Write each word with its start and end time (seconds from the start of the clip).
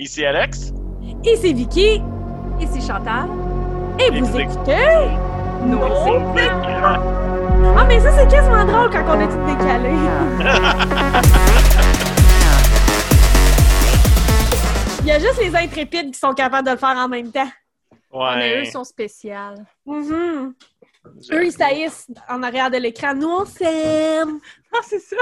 Ici 0.00 0.24
Alex. 0.24 0.72
Ici 1.22 1.52
Vicky. 1.52 2.00
Ici 2.58 2.80
Chantal. 2.80 3.28
Et 3.98 4.08
vous 4.18 4.38
écoutez 4.38 4.86
Nos. 5.66 5.82
Ah, 7.76 7.84
mais 7.86 8.00
ça, 8.00 8.10
c'est 8.16 8.26
quasiment 8.28 8.64
drôle 8.64 8.88
quand 8.90 9.04
on 9.14 9.20
est 9.20 9.28
tout 9.28 9.44
décalé. 9.44 9.90
Il 15.02 15.06
y 15.06 15.10
a 15.12 15.18
juste 15.18 15.38
les 15.38 15.54
intrépides 15.54 16.12
qui 16.12 16.18
sont 16.18 16.32
capables 16.32 16.66
de 16.66 16.72
le 16.72 16.78
faire 16.78 16.96
en 16.96 17.08
même 17.08 17.30
temps. 17.30 17.50
Mais 18.12 18.56
eux 18.56 18.60
Ouais. 18.60 18.64
sont 18.70 18.84
spéciales. 18.84 19.66
Mhm. 19.84 20.54
Eux, 21.32 21.44
ils 21.44 21.52
saillissent 21.52 22.06
en 22.28 22.42
arrière 22.42 22.70
de 22.70 22.78
l'écran. 22.78 23.14
Nous, 23.14 23.28
on 23.28 23.44
s'aime. 23.44 24.38
Ah, 24.74 24.78
c'est 24.82 24.98
ça? 25.00 25.16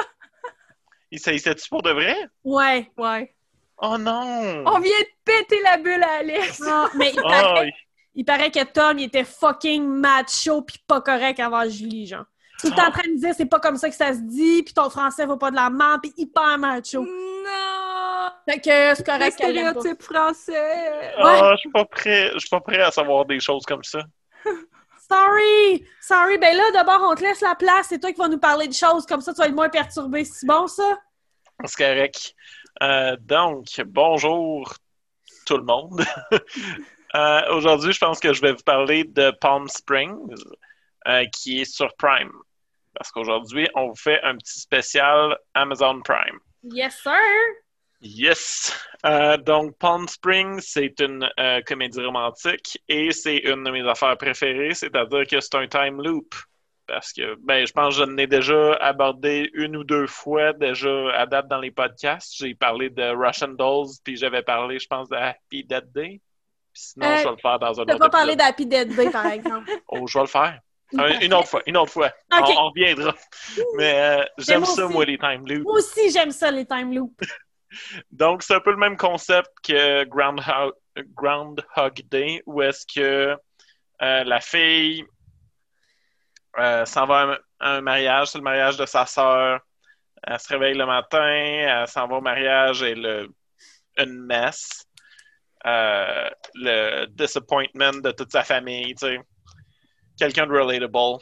Il 1.10 1.18
s'agissait-tu 1.18 1.68
pour 1.68 1.82
de 1.82 1.90
vrai? 1.90 2.14
Ouais. 2.44 2.88
Ouais. 2.96 3.34
Oh 3.80 3.96
non! 3.98 4.64
On 4.66 4.80
vient 4.80 4.90
de 5.00 5.08
péter 5.24 5.60
la 5.62 5.76
bulle 5.78 6.02
à 6.02 6.18
Alex. 6.20 6.62
Ah, 6.66 6.88
mais 6.94 7.12
il 7.14 7.20
Oh, 7.20 7.28
paraît, 7.28 7.72
il 8.14 8.24
paraît 8.24 8.50
que 8.50 8.64
Tom, 8.64 8.98
il 8.98 9.04
était 9.04 9.24
fucking 9.24 9.84
macho 9.86 10.62
pis 10.62 10.78
pas 10.86 11.00
correct 11.00 11.38
avant 11.40 11.68
Julie, 11.68 12.06
genre. 12.06 12.24
Tout 12.60 12.68
le 12.70 12.74
temps 12.74 12.88
en 12.88 12.90
train 12.90 13.08
de 13.08 13.16
dire 13.20 13.32
c'est 13.36 13.46
pas 13.46 13.60
comme 13.60 13.76
ça 13.76 13.88
que 13.88 13.94
ça 13.94 14.12
se 14.12 14.18
dit, 14.18 14.64
puis 14.64 14.74
ton 14.74 14.90
français 14.90 15.26
vaut 15.26 15.36
pas 15.36 15.50
de 15.52 15.56
la 15.56 15.70
merde, 15.70 16.00
pis 16.02 16.12
hyper 16.16 16.58
macho. 16.58 17.02
Non! 17.02 18.30
Fait 18.48 18.56
que 18.58 18.64
c'est 18.64 18.98
Le 18.98 19.04
correct 19.04 19.38
pas. 19.38 19.44
stéréotype 19.44 20.02
français. 20.02 21.12
Ah, 21.18 21.50
je 21.52 21.56
suis 21.58 21.70
pas 21.70 21.84
prêt. 21.84 22.30
Je 22.34 22.38
suis 22.40 22.48
pas 22.48 22.60
prêt 22.60 22.80
à 22.82 22.90
savoir 22.90 23.26
des 23.26 23.38
choses 23.38 23.64
comme 23.64 23.84
ça. 23.84 24.00
Sorry! 25.10 25.86
Sorry, 26.00 26.36
ben 26.38 26.56
là, 26.56 26.64
d'abord, 26.72 27.00
on 27.08 27.14
te 27.14 27.22
laisse 27.22 27.40
la 27.40 27.54
place. 27.54 27.86
C'est 27.88 27.98
toi 27.98 28.10
qui 28.12 28.18
vas 28.18 28.28
nous 28.28 28.38
parler 28.38 28.66
de 28.68 28.74
choses. 28.74 29.06
Comme 29.06 29.20
ça, 29.20 29.32
tu 29.32 29.38
vas 29.40 29.46
être 29.46 29.54
moins 29.54 29.68
perturbé. 29.68 30.24
C'est 30.24 30.46
bon, 30.46 30.66
ça? 30.66 30.98
C'est 31.64 31.76
correct. 31.84 32.34
Euh, 32.82 33.16
donc, 33.20 33.66
bonjour 33.86 34.74
tout 35.46 35.56
le 35.56 35.64
monde. 35.64 36.04
Euh, 37.14 37.40
Aujourd'hui, 37.54 37.94
je 37.94 37.98
pense 38.00 38.20
que 38.20 38.34
je 38.34 38.42
vais 38.42 38.52
vous 38.52 38.62
parler 38.66 39.02
de 39.02 39.30
Palm 39.40 39.66
Springs, 39.66 40.34
euh, 41.06 41.24
qui 41.32 41.62
est 41.62 41.64
sur 41.64 41.88
Prime. 41.96 42.30
Parce 42.92 43.10
qu'aujourd'hui, 43.10 43.66
on 43.74 43.88
vous 43.88 43.96
fait 43.96 44.20
un 44.22 44.36
petit 44.36 44.60
spécial 44.60 45.34
Amazon 45.54 46.02
Prime. 46.02 46.38
Yes, 46.64 47.00
sir! 47.02 47.14
Yes! 48.02 48.78
Donc, 49.46 49.78
Palm 49.78 50.06
Springs, 50.06 50.60
c'est 50.60 51.00
une 51.00 51.26
comédie 51.64 52.04
romantique 52.04 52.78
et 52.90 53.10
c'est 53.12 53.38
une 53.38 53.64
de 53.64 53.70
mes 53.70 53.88
affaires 53.88 54.18
préférées, 54.18 54.74
c'est-à-dire 54.74 55.26
que 55.26 55.40
c'est 55.40 55.54
un 55.54 55.66
time 55.66 56.02
loop. 56.02 56.34
Parce 56.88 57.12
que, 57.12 57.36
ben, 57.44 57.66
je 57.66 57.72
pense 57.72 57.98
que 57.98 58.04
je 58.06 58.10
l'ai 58.10 58.26
déjà 58.26 58.72
abordé 58.76 59.50
une 59.52 59.76
ou 59.76 59.84
deux 59.84 60.06
fois 60.06 60.54
déjà 60.54 61.10
à 61.14 61.26
date 61.26 61.46
dans 61.46 61.60
les 61.60 61.70
podcasts. 61.70 62.34
J'ai 62.36 62.54
parlé 62.54 62.88
de 62.88 63.10
Russian 63.14 63.48
Dolls, 63.48 63.88
puis 64.02 64.16
j'avais 64.16 64.42
parlé, 64.42 64.78
je 64.78 64.86
pense, 64.88 65.08
de 65.10 65.16
Happy 65.16 65.64
Dead 65.64 65.84
Day. 65.92 66.20
Puis 66.72 66.82
sinon, 66.82 67.06
Euh, 67.06 67.16
je 67.18 67.24
vais 67.24 67.30
le 67.30 67.36
faire 67.36 67.58
dans 67.58 67.78
un 67.80 67.84
T'as 67.84 67.94
autre 67.94 68.04
pas 68.06 68.08
parlé 68.10 68.34
d'Happy 68.36 68.64
Dead 68.64 68.94
Day, 68.96 69.10
par 69.10 69.26
exemple. 69.26 69.70
Oh, 69.88 70.06
je 70.06 70.14
vais 70.18 70.22
le 70.22 70.28
faire. 70.28 70.58
Un- 70.96 71.20
une 71.20 71.34
autre 71.34 71.48
fois, 71.48 71.60
une 71.66 71.76
autre 71.76 71.92
fois. 71.92 72.10
On, 72.32 72.36
on 72.38 72.68
reviendra. 72.70 73.14
Mais 73.76 73.94
euh, 74.20 74.24
j'aime 74.38 74.64
ça, 74.64 74.86
aussi. 74.86 74.94
moi, 74.94 75.04
les 75.04 75.18
time 75.18 75.46
loops. 75.46 75.62
Moi 75.64 75.74
aussi, 75.74 76.10
j'aime 76.10 76.30
ça, 76.30 76.50
les 76.50 76.64
time 76.64 76.94
loops. 76.94 77.14
Donc, 78.10 78.42
c'est 78.42 78.54
un 78.54 78.60
peu 78.60 78.70
le 78.70 78.78
même 78.78 78.96
concept 78.96 79.50
que 79.62 80.04
Groundhog, 80.04 80.72
Groundhog 81.14 82.00
Day, 82.10 82.42
où 82.46 82.62
est-ce 82.62 82.86
que 82.86 83.36
euh, 84.00 84.24
la 84.24 84.40
fille 84.40 85.04
euh, 86.58 86.84
s'en 86.84 87.06
va 87.06 87.38
à 87.60 87.76
un, 87.76 87.80
mariage, 87.80 88.28
c'est 88.28 88.38
le 88.38 88.44
mariage 88.44 88.76
de 88.76 88.86
sa 88.86 89.06
sœur. 89.06 89.60
Elle 90.22 90.38
se 90.40 90.48
réveille 90.48 90.74
le 90.74 90.86
matin, 90.86 91.20
elle 91.20 91.88
s'en 91.88 92.08
va 92.08 92.16
au 92.16 92.20
mariage 92.20 92.82
et 92.82 92.94
le, 92.94 93.28
une 93.98 94.26
messe. 94.26 94.84
Euh, 95.66 96.28
le 96.54 97.06
disappointment 97.06 98.00
de 98.00 98.12
toute 98.12 98.30
sa 98.30 98.44
famille, 98.44 98.94
tu 98.94 99.06
sais. 99.06 99.18
Quelqu'un 100.18 100.46
de 100.46 100.52
relatable. 100.52 101.18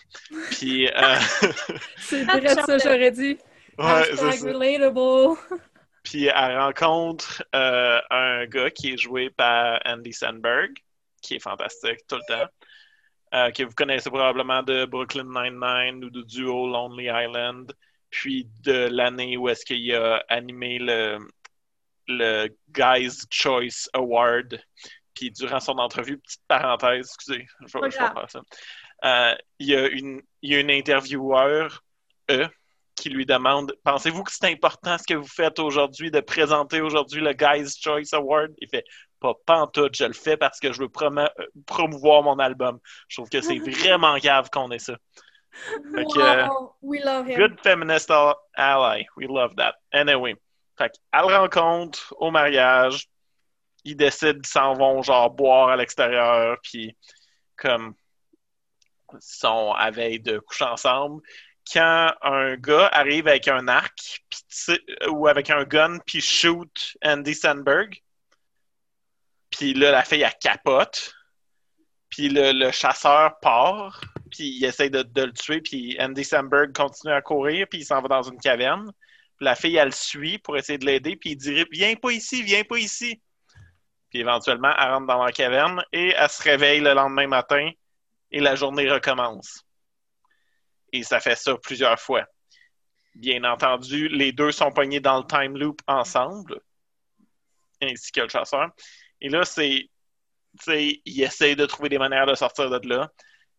Puis, 0.50 0.88
euh, 0.88 1.16
C'est 1.98 2.24
vrai 2.24 2.48
ça, 2.48 2.78
j'aurais 2.78 3.10
dit. 3.10 3.38
ouais, 3.78 4.10
relatable. 4.12 5.38
Puis 6.02 6.26
elle 6.26 6.58
rencontre 6.58 7.42
euh, 7.54 8.00
un 8.10 8.46
gars 8.46 8.70
qui 8.70 8.92
est 8.92 8.96
joué 8.96 9.28
par 9.30 9.80
Andy 9.84 10.12
Sandberg, 10.12 10.70
qui 11.20 11.34
est 11.34 11.40
fantastique 11.40 12.06
tout 12.08 12.14
le 12.16 12.34
temps, 12.34 12.48
euh, 13.34 13.50
que 13.50 13.62
vous 13.62 13.74
connaissez 13.74 14.10
probablement 14.10 14.62
de 14.62 14.84
Brooklyn 14.84 15.24
Nine-Nine 15.24 16.04
ou 16.04 16.10
du 16.10 16.24
duo 16.24 16.66
Lonely 16.68 17.06
Island, 17.06 17.72
puis 18.10 18.48
de 18.62 18.88
l'année 18.90 19.36
où 19.36 19.48
est-ce 19.48 19.64
qu'il 19.64 19.94
a 19.94 20.22
animé 20.28 20.78
le, 20.78 21.18
le 22.08 22.48
Guy's 22.70 23.26
Choice 23.30 23.88
Award. 23.92 24.60
Puis 25.14 25.30
durant 25.30 25.60
son 25.60 25.78
entrevue, 25.78 26.18
petite 26.18 26.42
parenthèse, 26.46 27.10
excusez, 27.14 27.46
je 27.66 27.78
vais, 27.78 27.90
je 27.90 27.96
faire 27.96 28.30
ça. 28.30 28.40
Euh, 29.04 29.34
il, 29.58 29.68
y 29.68 29.74
a 29.74 29.88
une, 29.88 30.22
il 30.42 30.52
y 30.52 30.54
a 30.54 30.60
une 30.60 30.70
intervieweur, 30.70 31.82
E, 32.30 32.48
qui 33.06 33.14
lui 33.14 33.24
demande 33.24 33.72
Pensez-vous 33.84 34.24
que 34.24 34.32
c'est 34.32 34.50
important 34.50 34.98
ce 34.98 35.04
que 35.04 35.14
vous 35.14 35.28
faites 35.28 35.60
aujourd'hui, 35.60 36.10
de 36.10 36.18
présenter 36.18 36.80
aujourd'hui 36.80 37.20
le 37.20 37.32
Guy's 37.34 37.80
Choice 37.80 38.12
Award? 38.12 38.52
Il 38.58 38.68
fait 38.68 38.84
Pas 39.20 39.32
pantoute, 39.46 39.96
je 39.96 40.04
le 40.04 40.12
fais 40.12 40.36
parce 40.36 40.58
que 40.58 40.72
je 40.72 40.82
veux 40.82 40.88
euh, 41.02 41.28
promouvoir 41.66 42.24
mon 42.24 42.38
album. 42.40 42.80
Je 43.06 43.16
trouve 43.16 43.28
que 43.28 43.40
c'est 43.40 43.58
vraiment 43.84 44.18
grave 44.18 44.50
qu'on 44.50 44.72
ait 44.72 44.80
ça. 44.80 44.96
Fait 45.94 46.04
que, 46.04 46.18
euh, 46.18 46.48
Wow, 46.48 46.74
we 46.82 47.00
love 47.04 47.28
him. 47.28 47.36
Good 47.36 47.60
feminist 47.62 48.10
al- 48.10 48.34
ally. 48.56 49.06
We 49.16 49.28
love 49.28 49.54
that. 49.54 49.76
Anyway. 49.92 50.34
Fait 50.76 50.90
qu'elle 50.90 51.32
rencontre 51.32 52.12
au 52.18 52.32
mariage. 52.32 53.06
Ils 53.84 53.96
décident 53.96 54.40
qu'ils 54.40 54.46
s'en 54.46 54.74
vont, 54.74 55.00
genre, 55.02 55.30
boire 55.30 55.68
à 55.68 55.76
l'extérieur. 55.76 56.58
Puis, 56.60 56.96
comme, 57.54 57.94
ils 59.12 59.18
sont 59.20 59.72
à 59.72 59.92
veille 59.92 60.18
de 60.18 60.40
coucher 60.40 60.64
ensemble. 60.64 61.22
Quand 61.72 62.12
un 62.22 62.56
gars 62.56 62.88
arrive 62.92 63.26
avec 63.26 63.48
un 63.48 63.66
arc 63.68 64.22
ou 65.10 65.26
avec 65.26 65.50
un 65.50 65.64
gun 65.64 65.98
puis 66.06 66.20
shoot 66.20 66.96
Andy 67.04 67.34
Sandberg, 67.34 68.00
puis 69.50 69.74
là, 69.74 69.90
la 69.90 70.04
fille, 70.04 70.26
capote. 70.40 71.12
Puis 72.08 72.28
le, 72.28 72.52
le 72.52 72.70
chasseur 72.70 73.38
part, 73.40 74.00
puis 74.30 74.58
il 74.58 74.64
essaie 74.64 74.90
de, 74.90 75.04
le 75.16 75.32
tuer, 75.32 75.60
puis 75.60 75.96
Andy 76.00 76.24
Samberg 76.24 76.72
continue 76.72 77.12
à 77.12 77.20
courir, 77.20 77.66
puis 77.68 77.80
il 77.80 77.84
s'en 77.84 78.00
va 78.00 78.08
dans 78.08 78.22
une 78.22 78.38
caverne. 78.38 78.92
La 79.40 79.54
fille, 79.54 79.76
elle 79.76 79.86
le 79.86 79.92
suit 79.92 80.38
pour 80.38 80.56
essayer 80.56 80.78
de 80.78 80.86
l'aider, 80.86 81.16
puis 81.16 81.30
il 81.30 81.36
dit 81.36 81.64
Viens 81.72 81.94
pas 81.96 82.12
ici, 82.12 82.42
viens 82.42 82.64
pas 82.64 82.78
ici. 82.78 83.20
Puis 84.10 84.20
éventuellement, 84.20 84.72
elle 84.78 84.92
rentre 84.92 85.06
dans 85.06 85.24
la 85.24 85.32
caverne 85.32 85.82
et 85.92 86.14
elle 86.16 86.30
se 86.30 86.42
réveille 86.42 86.80
le 86.80 86.94
lendemain 86.94 87.26
matin 87.26 87.70
et 88.30 88.40
la 88.40 88.54
journée 88.54 88.90
recommence. 88.90 89.64
Et 90.92 91.02
ça 91.02 91.20
fait 91.20 91.36
ça 91.36 91.56
plusieurs 91.58 91.98
fois. 91.98 92.24
Bien 93.14 93.44
entendu, 93.44 94.08
les 94.08 94.32
deux 94.32 94.52
sont 94.52 94.70
pognés 94.70 95.00
dans 95.00 95.18
le 95.18 95.26
time 95.26 95.56
loop 95.56 95.80
ensemble, 95.86 96.60
ainsi 97.82 98.12
que 98.12 98.20
le 98.20 98.28
chasseur. 98.28 98.70
Et 99.20 99.28
là, 99.28 99.44
c'est 99.44 99.88
il 100.68 101.22
essaye 101.22 101.56
de 101.56 101.66
trouver 101.66 101.88
des 101.88 101.98
manières 101.98 102.26
de 102.26 102.34
sortir 102.34 102.70
de 102.70 102.88
là. 102.88 103.10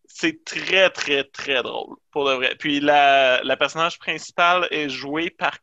C'est 0.06 0.44
très, 0.46 0.90
très, 0.90 1.24
très 1.26 1.62
drôle, 1.62 1.98
pour 2.12 2.28
de 2.28 2.34
vrai. 2.34 2.56
Puis 2.56 2.80
la, 2.80 3.44
la 3.44 3.58
personnage 3.58 4.00
principale 4.00 4.68
est 4.72 4.90
jouée 4.90 5.30
par 5.30 5.60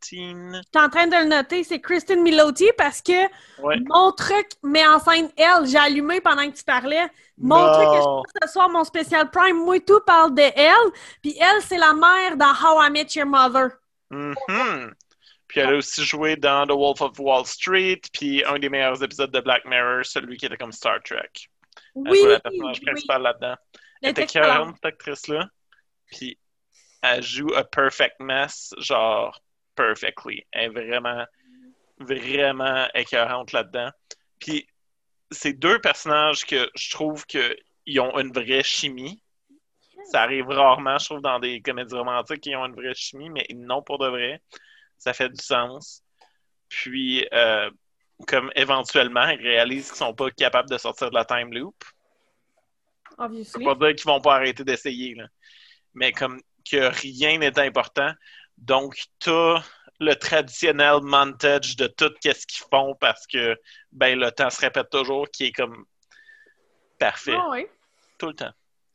Christine. 0.00 0.60
J'étais 0.64 0.78
en 0.78 0.88
train 0.88 1.06
de 1.06 1.16
le 1.16 1.24
noter, 1.24 1.64
c'est 1.64 1.80
Kristen 1.80 2.22
Milotti 2.22 2.68
parce 2.76 3.00
que 3.02 3.26
Ouais. 3.62 3.76
mon 3.86 4.12
truc 4.12 4.46
met 4.62 4.86
en 4.86 4.98
scène 5.00 5.30
elle. 5.36 5.66
J'ai 5.66 5.78
allumé 5.78 6.20
pendant 6.20 6.48
que 6.50 6.56
tu 6.56 6.64
parlais. 6.64 7.08
Mon 7.36 7.72
truc 7.72 7.86
que 7.86 7.96
je 7.96 8.32
fais 8.40 8.46
ce 8.46 8.52
soir, 8.52 8.68
mon 8.68 8.84
spécial 8.84 9.30
Prime, 9.30 9.56
moi 9.64 9.78
tout 9.80 10.00
parle 10.06 10.34
de 10.34 10.42
elle. 10.42 10.92
Puis 11.22 11.36
elle, 11.40 11.62
c'est 11.62 11.78
la 11.78 11.92
mère 11.94 12.36
dans 12.36 12.50
How 12.52 12.82
I 12.86 12.90
Met 12.90 13.06
Your 13.14 13.26
Mother. 13.26 13.70
Mhm. 14.10 14.94
Puis 15.46 15.60
elle 15.60 15.74
a 15.74 15.76
aussi 15.76 16.04
joué 16.04 16.36
dans 16.36 16.66
The 16.66 16.72
Wolf 16.72 17.00
of 17.00 17.18
Wall 17.18 17.46
Street, 17.46 18.00
puis 18.12 18.44
un 18.44 18.58
des 18.58 18.68
meilleurs 18.68 19.02
épisodes 19.02 19.30
de 19.30 19.40
Black 19.40 19.64
Mirror, 19.64 20.04
celui 20.04 20.36
qui 20.36 20.44
était 20.46 20.58
comme 20.58 20.72
Star 20.72 21.02
Trek. 21.02 21.30
Elle 21.96 22.02
Oui, 22.10 22.18
jouait 22.18 22.32
la 22.32 22.40
personnage 22.40 22.78
oui. 22.80 22.84
principale 22.84 23.22
là-dedans. 23.22 23.54
Elle 24.02 24.10
était 24.10 24.24
écœurante, 24.24 24.74
cette 24.76 24.84
actrice-là. 24.84 25.48
Puis 26.12 26.38
elle 27.02 27.22
joue 27.22 27.52
a 27.54 27.64
perfect 27.64 28.16
mess, 28.20 28.74
genre 28.78 29.40
perfectly. 29.78 30.44
Elle 30.52 30.64
est 30.64 30.68
vraiment, 30.68 31.24
vraiment 31.98 32.86
écœurante 32.94 33.52
là-dedans. 33.52 33.90
Puis 34.40 34.66
c'est 35.30 35.52
deux 35.52 35.80
personnages 35.80 36.44
que 36.44 36.68
je 36.74 36.90
trouve 36.90 37.24
qu'ils 37.26 38.00
ont 38.00 38.18
une 38.18 38.32
vraie 38.32 38.62
chimie. 38.62 39.22
Ça 40.10 40.22
arrive 40.22 40.48
rarement, 40.48 40.98
je 40.98 41.04
trouve, 41.06 41.20
dans 41.20 41.38
des 41.38 41.60
comédies 41.60 41.94
romantiques 41.94 42.40
qui 42.40 42.56
ont 42.56 42.64
une 42.64 42.74
vraie 42.74 42.94
chimie, 42.94 43.30
mais 43.30 43.46
non 43.54 43.82
pour 43.82 43.98
de 43.98 44.08
vrai. 44.08 44.42
Ça 44.96 45.12
fait 45.12 45.28
du 45.28 45.42
sens. 45.42 46.02
Puis, 46.68 47.26
euh, 47.32 47.70
comme 48.26 48.50
éventuellement, 48.56 49.28
ils 49.28 49.40
réalisent 49.40 49.88
qu'ils 49.88 49.98
sont 49.98 50.14
pas 50.14 50.30
capables 50.30 50.70
de 50.70 50.78
sortir 50.78 51.10
de 51.10 51.14
la 51.14 51.24
time 51.24 51.52
loop. 51.52 51.76
Je 53.10 53.24
Obviously. 53.24 53.64
veux 53.64 53.74
pas 53.74 53.86
dire 53.86 53.96
qu'ils 53.96 54.10
vont 54.10 54.20
pas 54.20 54.36
arrêter 54.36 54.64
d'essayer, 54.64 55.14
là. 55.14 55.26
mais 55.94 56.12
comme 56.12 56.40
que 56.70 56.90
rien 57.00 57.38
n'est 57.38 57.58
important. 57.58 58.12
Donc, 58.58 58.96
t'as 59.20 59.62
le 60.00 60.14
traditionnel 60.14 61.00
montage 61.02 61.76
de 61.76 61.86
tout 61.86 62.12
ce 62.22 62.46
qu'ils 62.46 62.66
font 62.70 62.94
parce 63.00 63.26
que 63.26 63.56
ben 63.90 64.18
le 64.18 64.30
temps 64.30 64.50
se 64.50 64.60
répète 64.60 64.90
toujours, 64.90 65.28
qui 65.30 65.46
est 65.46 65.52
comme 65.52 65.84
parfait 66.98 67.34
Ah 67.36 67.50
ouais. 67.50 67.70
tout 68.18 68.28
le 68.28 68.34
temps. 68.34 68.52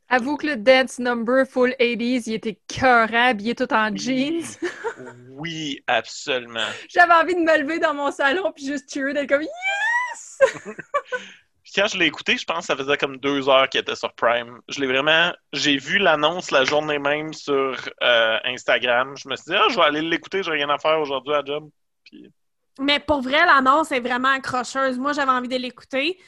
Avoue 0.08 0.36
que 0.36 0.46
le 0.46 0.56
dance 0.56 0.98
number 0.98 1.46
full 1.46 1.74
80s, 1.80 2.24
il 2.26 2.34
était 2.34 2.58
cœur 2.68 3.12
habillé 3.14 3.54
tout 3.54 3.72
en 3.72 3.94
jeans. 3.94 4.44
Oui, 5.30 5.82
absolument. 5.88 6.68
J'avais 6.88 7.14
envie 7.14 7.34
de 7.34 7.40
me 7.40 7.58
lever 7.58 7.80
dans 7.80 7.94
mon 7.94 8.12
salon 8.12 8.52
puis 8.54 8.64
juste 8.64 8.92
cheer, 8.92 9.12
d'être 9.12 9.28
comme 9.28 9.42
yes! 9.42 10.38
Quand 11.74 11.86
je 11.88 11.98
l'ai 11.98 12.06
écouté, 12.06 12.36
je 12.36 12.44
pense 12.44 12.60
que 12.60 12.64
ça 12.66 12.76
faisait 12.76 12.96
comme 12.96 13.16
deux 13.16 13.48
heures 13.48 13.68
qu'il 13.68 13.80
était 13.80 13.96
sur 13.96 14.12
Prime. 14.14 14.60
Je 14.68 14.80
l'ai 14.80 14.86
vraiment. 14.86 15.32
J'ai 15.52 15.76
vu 15.76 15.98
l'annonce 15.98 16.50
la 16.50 16.64
journée 16.64 16.98
même 16.98 17.32
sur 17.32 17.76
euh, 18.02 18.38
Instagram. 18.44 19.14
Je 19.16 19.28
me 19.28 19.36
suis 19.36 19.46
dit, 19.50 19.56
ah, 19.56 19.66
je 19.70 19.76
vais 19.76 19.82
aller 19.82 20.02
l'écouter, 20.02 20.42
j'ai 20.42 20.52
rien 20.52 20.68
à 20.68 20.78
faire 20.78 21.00
aujourd'hui 21.00 21.34
à 21.34 21.42
job. 21.44 21.68
Puis, 22.04 22.30
Mais 22.78 23.00
pour 23.00 23.22
vrai, 23.22 23.44
l'annonce 23.44 23.90
est 23.92 24.00
vraiment 24.00 24.28
accrocheuse. 24.28 24.98
Moi, 24.98 25.12
j'avais 25.12 25.32
envie 25.32 25.48
de 25.48 25.56
l'écouter. 25.56 26.18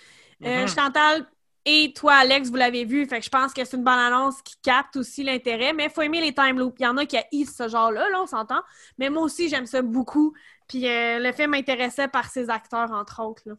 Euh, 0.44 0.62
Mhm. 0.62 0.68
Chantal 0.68 1.26
et 1.64 1.92
toi, 1.94 2.14
Alex, 2.14 2.48
vous 2.50 2.56
l'avez 2.56 2.84
vu. 2.84 3.06
Fait 3.06 3.18
que 3.18 3.24
je 3.24 3.30
pense 3.30 3.52
que 3.52 3.64
c'est 3.64 3.76
une 3.76 3.84
bonne 3.84 3.98
annonce 3.98 4.40
qui 4.42 4.54
capte 4.62 4.96
aussi 4.96 5.22
l'intérêt. 5.24 5.72
Mais 5.72 5.84
il 5.84 5.90
faut 5.90 6.02
aimer 6.02 6.20
les 6.20 6.32
time 6.34 6.58
loops. 6.58 6.76
Il 6.80 6.84
y 6.84 6.86
en 6.86 6.96
a 6.96 7.06
qui 7.06 7.16
haïssent 7.16 7.56
ce 7.56 7.68
genre-là, 7.68 8.08
là, 8.10 8.20
on 8.22 8.26
s'entend. 8.26 8.62
Mais 8.98 9.10
moi 9.10 9.22
aussi, 9.22 9.48
j'aime 9.48 9.66
ça 9.66 9.80
beaucoup. 9.82 10.34
Puis 10.68 10.88
euh, 10.88 11.18
le 11.20 11.32
film 11.32 11.52
m'intéressait 11.52 12.08
par 12.08 12.26
ses 12.30 12.50
acteurs, 12.50 12.90
entre 12.92 13.22
autres. 13.22 13.42
là. 13.46 13.54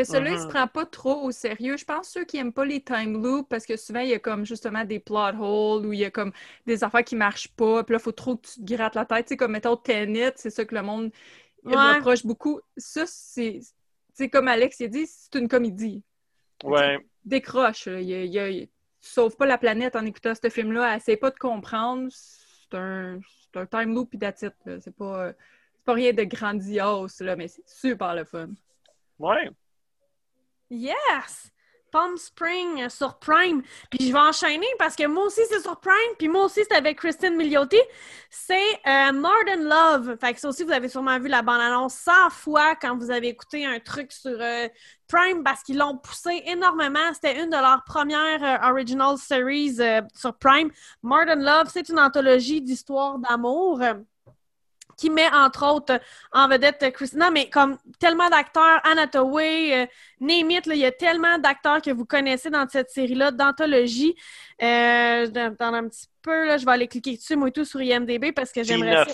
Mais 0.00 0.04
celui-là, 0.04 0.30
il 0.32 0.40
se 0.40 0.46
prend 0.46 0.66
pas 0.66 0.86
trop 0.86 1.22
au 1.24 1.30
sérieux. 1.30 1.76
Je 1.76 1.84
pense 1.84 2.08
ceux 2.08 2.24
qui 2.24 2.38
aiment 2.38 2.52
pas 2.52 2.64
les 2.64 2.82
time 2.82 3.22
loops 3.22 3.48
parce 3.48 3.66
que 3.66 3.76
souvent, 3.76 4.00
il 4.00 4.08
y 4.08 4.14
a 4.14 4.18
comme 4.18 4.44
justement 4.46 4.84
des 4.84 4.98
plot 4.98 5.38
holes 5.38 5.86
ou 5.86 5.92
il 5.92 5.98
y 6.00 6.04
a 6.04 6.10
comme 6.10 6.32
des 6.66 6.82
affaires 6.84 7.04
qui 7.04 7.16
marchent 7.16 7.48
pas. 7.48 7.84
Puis 7.84 7.92
là, 7.92 7.98
il 8.00 8.02
faut 8.02 8.12
trop 8.12 8.36
que 8.36 8.46
tu 8.46 8.60
te 8.60 8.74
grattes 8.74 8.94
la 8.94 9.04
tête. 9.04 9.26
Tu 9.26 9.30
sais, 9.30 9.36
comme 9.36 9.52
mettons 9.52 9.76
Tenet, 9.76 10.32
c'est 10.36 10.50
ça 10.50 10.64
que 10.64 10.74
le 10.74 10.82
monde 10.82 11.12
Ouais. 11.62 11.74
reproche 11.96 12.24
beaucoup. 12.24 12.60
Ça, 12.78 13.04
c'est. 13.06 13.60
Comme 14.32 14.48
Alex 14.48 14.80
il 14.80 14.84
a 14.84 14.88
dit, 14.88 15.06
c'est 15.06 15.38
une 15.38 15.48
comédie. 15.48 16.02
ouais. 16.64 16.98
Décroche. 17.24 17.86
là. 17.86 18.00
Il 18.00 18.68
Tu 19.02 19.08
sauves 19.08 19.36
pas 19.36 19.44
la 19.46 19.58
planète 19.58 19.96
en 19.96 20.06
écoutant 20.06 20.32
ce 20.34 20.48
film-là. 20.48 20.96
Essaye 20.96 21.18
pas 21.18 21.30
de 21.30 21.38
comprendre. 21.38 22.08
C'est 22.10 22.76
un, 22.78 23.20
c'est 23.52 23.60
un 23.60 23.66
time 23.66 23.94
loop 23.94 24.08
puis. 24.10 24.18
C'est 24.38 24.50
pas, 24.96 25.32
c'est 25.32 25.84
pas 25.84 25.92
rien 25.92 26.12
de 26.12 26.24
grandiose, 26.24 27.20
là, 27.20 27.36
mais 27.36 27.48
c'est 27.48 27.68
super 27.68 28.14
le 28.14 28.24
fun. 28.24 28.48
Ouais. 29.18 29.50
Yes! 30.70 31.50
Palm 31.90 32.16
Spring 32.16 32.82
euh, 32.82 32.88
sur 32.88 33.18
Prime. 33.18 33.62
Puis 33.90 34.06
je 34.06 34.12
vais 34.12 34.18
enchaîner 34.18 34.66
parce 34.78 34.96
que 34.96 35.06
moi 35.06 35.24
aussi 35.24 35.40
c'est 35.48 35.60
sur 35.60 35.78
Prime, 35.80 36.14
puis 36.18 36.28
moi 36.28 36.44
aussi 36.44 36.60
c'est 36.68 36.76
avec 36.76 36.98
Christine 36.98 37.36
Milioti. 37.36 37.80
C'est 38.30 38.80
euh, 38.86 39.12
Modern 39.12 39.64
Love. 39.64 40.16
Fait 40.20 40.32
que 40.32 40.40
ça 40.40 40.48
aussi, 40.48 40.62
vous 40.62 40.70
avez 40.70 40.88
sûrement 40.88 41.18
vu 41.18 41.28
la 41.28 41.42
bande-annonce 41.42 41.94
100 41.94 42.30
fois 42.30 42.76
quand 42.76 42.96
vous 42.96 43.10
avez 43.10 43.28
écouté 43.28 43.66
un 43.66 43.80
truc 43.80 44.12
sur 44.12 44.36
euh, 44.40 44.68
Prime 45.08 45.42
parce 45.42 45.62
qu'ils 45.62 45.78
l'ont 45.78 45.96
poussé 45.96 46.42
énormément. 46.46 47.12
C'était 47.12 47.42
une 47.42 47.50
de 47.50 47.56
leurs 47.56 47.82
premières 47.84 48.44
euh, 48.44 48.70
original 48.70 49.18
series 49.18 49.78
sur 50.14 50.34
Prime. 50.38 50.70
Modern 51.02 51.42
Love, 51.42 51.68
c'est 51.72 51.88
une 51.88 51.98
anthologie 51.98 52.62
d'histoires 52.62 53.18
d'amour. 53.18 53.80
Qui 55.00 55.08
met 55.08 55.28
entre 55.32 55.66
autres 55.66 55.98
en 56.30 56.46
vedette 56.46 56.82
euh, 56.82 56.90
Christina, 56.90 57.30
mais 57.30 57.48
comme 57.48 57.78
tellement 57.98 58.28
d'acteurs, 58.28 58.80
Anna 58.84 59.02
Hathaway, 59.02 59.82
euh, 59.82 59.86
Name 60.20 60.50
it, 60.50 60.66
là, 60.66 60.74
il 60.74 60.80
y 60.80 60.84
a 60.84 60.92
tellement 60.92 61.38
d'acteurs 61.38 61.80
que 61.80 61.90
vous 61.90 62.04
connaissez 62.04 62.50
dans 62.50 62.68
cette 62.68 62.90
série-là 62.90 63.30
d'anthologie. 63.30 64.14
Euh, 64.62 65.26
dans, 65.28 65.56
dans 65.58 65.72
un 65.72 65.88
petit 65.88 66.06
peu, 66.20 66.46
là, 66.46 66.58
je 66.58 66.66
vais 66.66 66.72
aller 66.72 66.86
cliquer 66.86 67.16
dessus, 67.16 67.34
moi 67.34 67.48
et 67.48 67.52
tout, 67.52 67.64
sur 67.64 67.80
IMDB 67.80 68.32
parce 68.32 68.52
que 68.52 68.62
j'aimerais. 68.62 69.04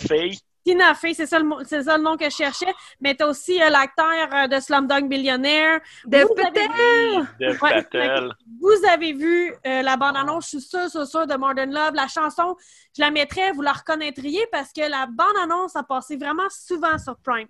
Tina 0.67 0.97
Fey, 0.97 1.15
c'est 1.15 1.27
ça, 1.27 1.39
le 1.39 1.47
ça 1.65 1.97
nom 1.97 2.17
que 2.17 2.25
je 2.25 2.35
cherchais. 2.35 2.75
Mais 3.01 3.15
t'as 3.15 3.29
aussi 3.29 3.63
euh, 3.63 3.69
l'acteur 3.71 4.35
euh, 4.35 4.49
de 4.49 4.59
Slumdog 4.59 5.05
Millionaire. 5.05 5.81
Dev 6.05 6.25
Vous 6.25 6.43
avez 6.43 6.51
Patel! 6.51 7.27
Dev 7.39 7.63
Ouais, 7.63 7.83
Patel. 7.83 8.33
Vous 8.61 8.89
avez 8.91 9.13
vu 9.13 9.55
euh, 9.65 9.83
la 9.83 9.97
bande-annonce, 9.97 10.47
je 10.47 10.59
suis 10.59 10.61
sûre, 10.61 10.91
sûre, 10.91 11.07
sûre, 11.07 11.27
de 11.29 11.37
Modern 11.37 11.73
Love. 11.73 11.95
La 11.95 12.09
chanson, 12.09 12.57
je 12.97 13.01
la 13.01 13.13
mettrais, 13.13 13.53
vous 13.53 13.63
la 13.63 13.75
reconnaîtriez 13.75 14.45
parce 14.51 14.73
que 14.73 14.81
la 14.81 15.07
bande-annonce 15.07 15.77
a 15.77 15.85
passé 15.85 16.17
vraiment 16.17 16.51
souvent 16.51 16.99
sur 16.99 17.17
Prime. 17.19 17.47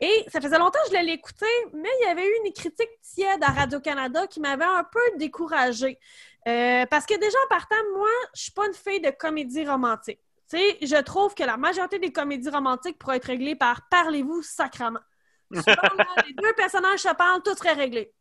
Et 0.00 0.24
ça 0.28 0.40
faisait 0.40 0.58
longtemps 0.58 0.78
que 0.88 0.96
je 0.96 1.04
l'ai 1.04 1.12
écouté, 1.12 1.46
mais 1.74 1.88
il 2.00 2.06
y 2.06 2.10
avait 2.10 2.26
eu 2.26 2.32
une 2.44 2.52
critique 2.52 2.90
tiède 3.02 3.42
à 3.42 3.48
Radio-Canada 3.48 4.28
qui 4.28 4.38
m'avait 4.38 4.64
un 4.64 4.84
peu 4.84 5.18
découragée. 5.18 5.98
Euh, 6.46 6.86
parce 6.86 7.06
que 7.06 7.18
déjà, 7.18 7.36
en 7.44 7.48
partant, 7.48 7.74
moi, 7.96 8.08
je 8.36 8.42
suis 8.42 8.52
pas 8.52 8.68
une 8.68 8.72
fille 8.72 9.00
de 9.00 9.10
comédie 9.10 9.66
romantique. 9.66 10.20
Tu 10.50 10.58
sais, 10.58 10.78
je 10.82 11.00
trouve 11.02 11.34
que 11.34 11.44
la 11.44 11.56
majorité 11.56 11.98
des 11.98 12.12
comédies 12.12 12.50
romantiques 12.50 12.98
pourraient 12.98 13.18
être 13.18 13.26
réglées 13.26 13.54
par 13.54 13.88
«parlez-vous 13.90 14.42
sacrament». 14.42 14.98
Souvent, 15.54 15.94
là, 15.96 16.06
les 16.26 16.34
deux 16.34 16.52
personnages 16.54 17.00
se 17.00 17.14
parlent, 17.14 17.42
tout 17.42 17.54
serait 17.54 17.72
réglé. 17.74 18.12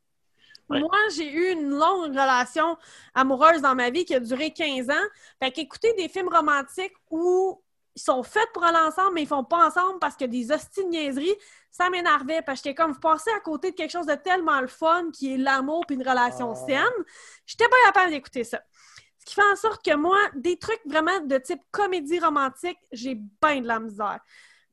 Ouais. 0.69 0.79
Moi, 0.79 0.95
j'ai 1.15 1.31
eu 1.31 1.51
une 1.51 1.69
longue 1.69 2.11
relation 2.11 2.77
amoureuse 3.15 3.61
dans 3.61 3.73
ma 3.73 3.89
vie 3.89 4.05
qui 4.05 4.13
a 4.13 4.19
duré 4.19 4.51
15 4.51 4.89
ans. 4.91 5.07
Fait 5.41 5.51
qu'écouter 5.51 5.93
des 5.93 6.07
films 6.07 6.29
romantiques 6.29 6.93
où 7.09 7.59
ils 7.95 8.01
sont 8.01 8.21
faits 8.21 8.47
pour 8.53 8.63
aller 8.63 8.77
ensemble, 8.77 9.13
mais 9.15 9.23
ils 9.23 9.27
font 9.27 9.43
pas 9.43 9.65
ensemble 9.67 9.97
parce 9.99 10.15
que 10.15 10.25
des 10.25 10.51
hosties 10.51 10.83
de 10.85 10.89
niaiseries, 10.89 11.35
ça 11.71 11.89
m'énervait. 11.89 12.43
Parce 12.43 12.61
que 12.61 12.69
j'étais 12.69 12.75
comme, 12.75 12.91
vous 12.91 12.99
passez 12.99 13.31
à 13.35 13.39
côté 13.39 13.71
de 13.71 13.75
quelque 13.75 13.91
chose 13.91 14.05
de 14.05 14.13
tellement 14.13 14.61
le 14.61 14.67
fun 14.67 15.09
qui 15.11 15.33
est 15.33 15.37
l'amour 15.37 15.83
puis 15.87 15.95
une 15.95 16.07
relation 16.07 16.51
Ah. 16.51 16.65
saine. 16.67 17.03
J'étais 17.47 17.67
pas 17.67 17.77
capable 17.87 18.11
d'écouter 18.11 18.43
ça. 18.43 18.61
Qui 19.29 19.35
fait 19.35 19.51
en 19.51 19.55
sorte 19.55 19.85
que 19.85 19.95
moi, 19.95 20.17
des 20.33 20.57
trucs 20.57 20.81
vraiment 20.87 21.19
de 21.19 21.37
type 21.37 21.61
comédie 21.69 22.19
romantique, 22.19 22.79
j'ai 22.91 23.13
bien 23.13 23.61
de 23.61 23.67
la 23.67 23.79
misère. 23.79 24.19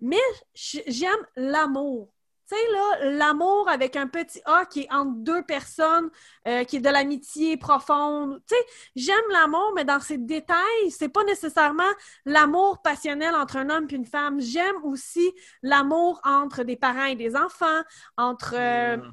Mais 0.00 0.17
j'aime 0.55 1.26
l'amour. 1.37 2.11
Tu 2.49 2.56
sais, 2.56 2.73
là, 2.73 3.11
l'amour 3.19 3.69
avec 3.69 3.97
un 3.97 4.06
petit 4.06 4.41
A 4.47 4.64
qui 4.64 4.85
est 4.85 4.91
entre 4.91 5.12
deux 5.17 5.43
personnes, 5.43 6.08
euh, 6.49 6.64
qui 6.64 6.76
est 6.76 6.81
de 6.81 6.88
l'amitié 6.88 7.58
profonde. 7.58 8.41
Tu 8.49 8.55
sais, 8.55 8.62
j'aime 8.94 9.31
l'amour, 9.31 9.73
mais 9.75 9.85
dans 9.85 10.00
ses 10.00 10.17
détails, 10.17 10.91
c'est 10.91 11.11
pas 11.11 11.25
nécessairement 11.25 11.82
l'amour 12.25 12.81
passionnel 12.81 13.35
entre 13.35 13.58
un 13.58 13.69
homme 13.69 13.87
et 13.91 13.94
une 13.94 14.06
femme. 14.06 14.41
J'aime 14.41 14.76
aussi 14.85 15.35
l'amour 15.62 16.19
entre 16.25 16.62
des 16.62 16.76
parents 16.76 17.05
et 17.05 17.17
des 17.17 17.37
enfants, 17.37 17.82
entre, 18.17 18.55
euh, 18.56 18.97
Mm. 18.97 19.12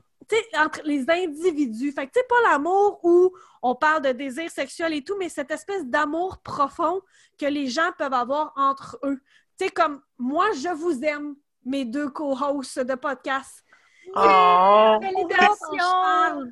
Entre 0.58 0.82
les 0.84 1.10
individus. 1.10 1.92
Fait 1.92 2.08
que, 2.08 2.14
tu 2.14 2.20
sais, 2.20 2.26
pas 2.28 2.52
l'amour 2.52 3.00
où 3.04 3.34
on 3.62 3.76
parle 3.76 4.02
de 4.02 4.12
désir 4.12 4.50
sexuel 4.50 4.94
et 4.94 5.04
tout, 5.04 5.16
mais 5.18 5.30
cette 5.30 5.52
espèce 5.52 5.86
d'amour 5.86 6.40
profond 6.44 7.02
que 7.40 7.46
les 7.46 7.68
gens 7.68 7.92
peuvent 7.98 8.14
avoir 8.14 8.54
entre 8.56 9.00
eux. 9.04 9.20
Tu 9.58 9.66
sais, 9.66 9.72
comme 9.72 10.02
moi, 10.18 10.48
je 10.54 10.70
vous 10.70 11.04
aime, 11.04 11.36
mes 11.66 11.86
deux 11.86 12.10
co-hosts 12.10 12.80
de 12.80 12.96
podcast. 12.96 13.64
Oh, 14.16 15.00
Validation! 15.02 16.52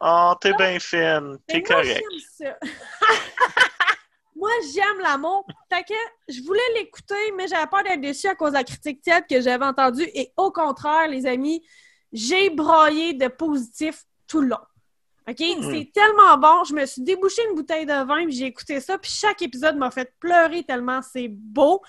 oh 0.00 0.34
t'es 0.40 0.52
bien 0.54 0.78
fine. 0.78 1.38
T'es 1.46 1.62
correct. 1.62 2.04
moi, 4.36 4.50
j'aime 4.74 5.00
l'amour. 5.00 5.46
Fait 5.72 5.82
que 5.82 5.94
je 6.28 6.42
voulais 6.42 6.60
l'écouter, 6.74 7.32
mais 7.36 7.48
j'avais 7.48 7.66
peur 7.66 7.82
d'être 7.84 8.00
déçue 8.00 8.28
à 8.28 8.34
cause 8.34 8.50
de 8.50 8.56
la 8.56 8.64
critique 8.64 9.00
tiède 9.02 9.24
que 9.28 9.40
j'avais 9.40 9.64
entendue. 9.64 10.08
Et 10.14 10.32
au 10.36 10.50
contraire, 10.50 11.08
les 11.08 11.26
amis, 11.26 11.64
j'ai 12.12 12.50
broyé 12.50 13.14
de 13.14 13.28
positif 13.28 14.04
tout 14.26 14.40
le 14.40 14.48
long. 14.48 14.58
OK? 15.28 15.40
Hmm. 15.40 15.70
C'est 15.70 15.92
tellement 15.92 16.36
bon. 16.38 16.64
Je 16.64 16.74
me 16.74 16.86
suis 16.86 17.02
débouché 17.02 17.42
une 17.48 17.54
bouteille 17.54 17.86
de 17.86 18.04
vin, 18.04 18.24
puis 18.24 18.32
j'ai 18.32 18.46
écouté 18.46 18.80
ça, 18.80 18.98
puis 18.98 19.10
chaque 19.10 19.42
épisode 19.42 19.76
m'a 19.76 19.90
fait 19.90 20.12
pleurer 20.18 20.62
tellement 20.64 21.00
c'est 21.02 21.28
beau. 21.28 21.82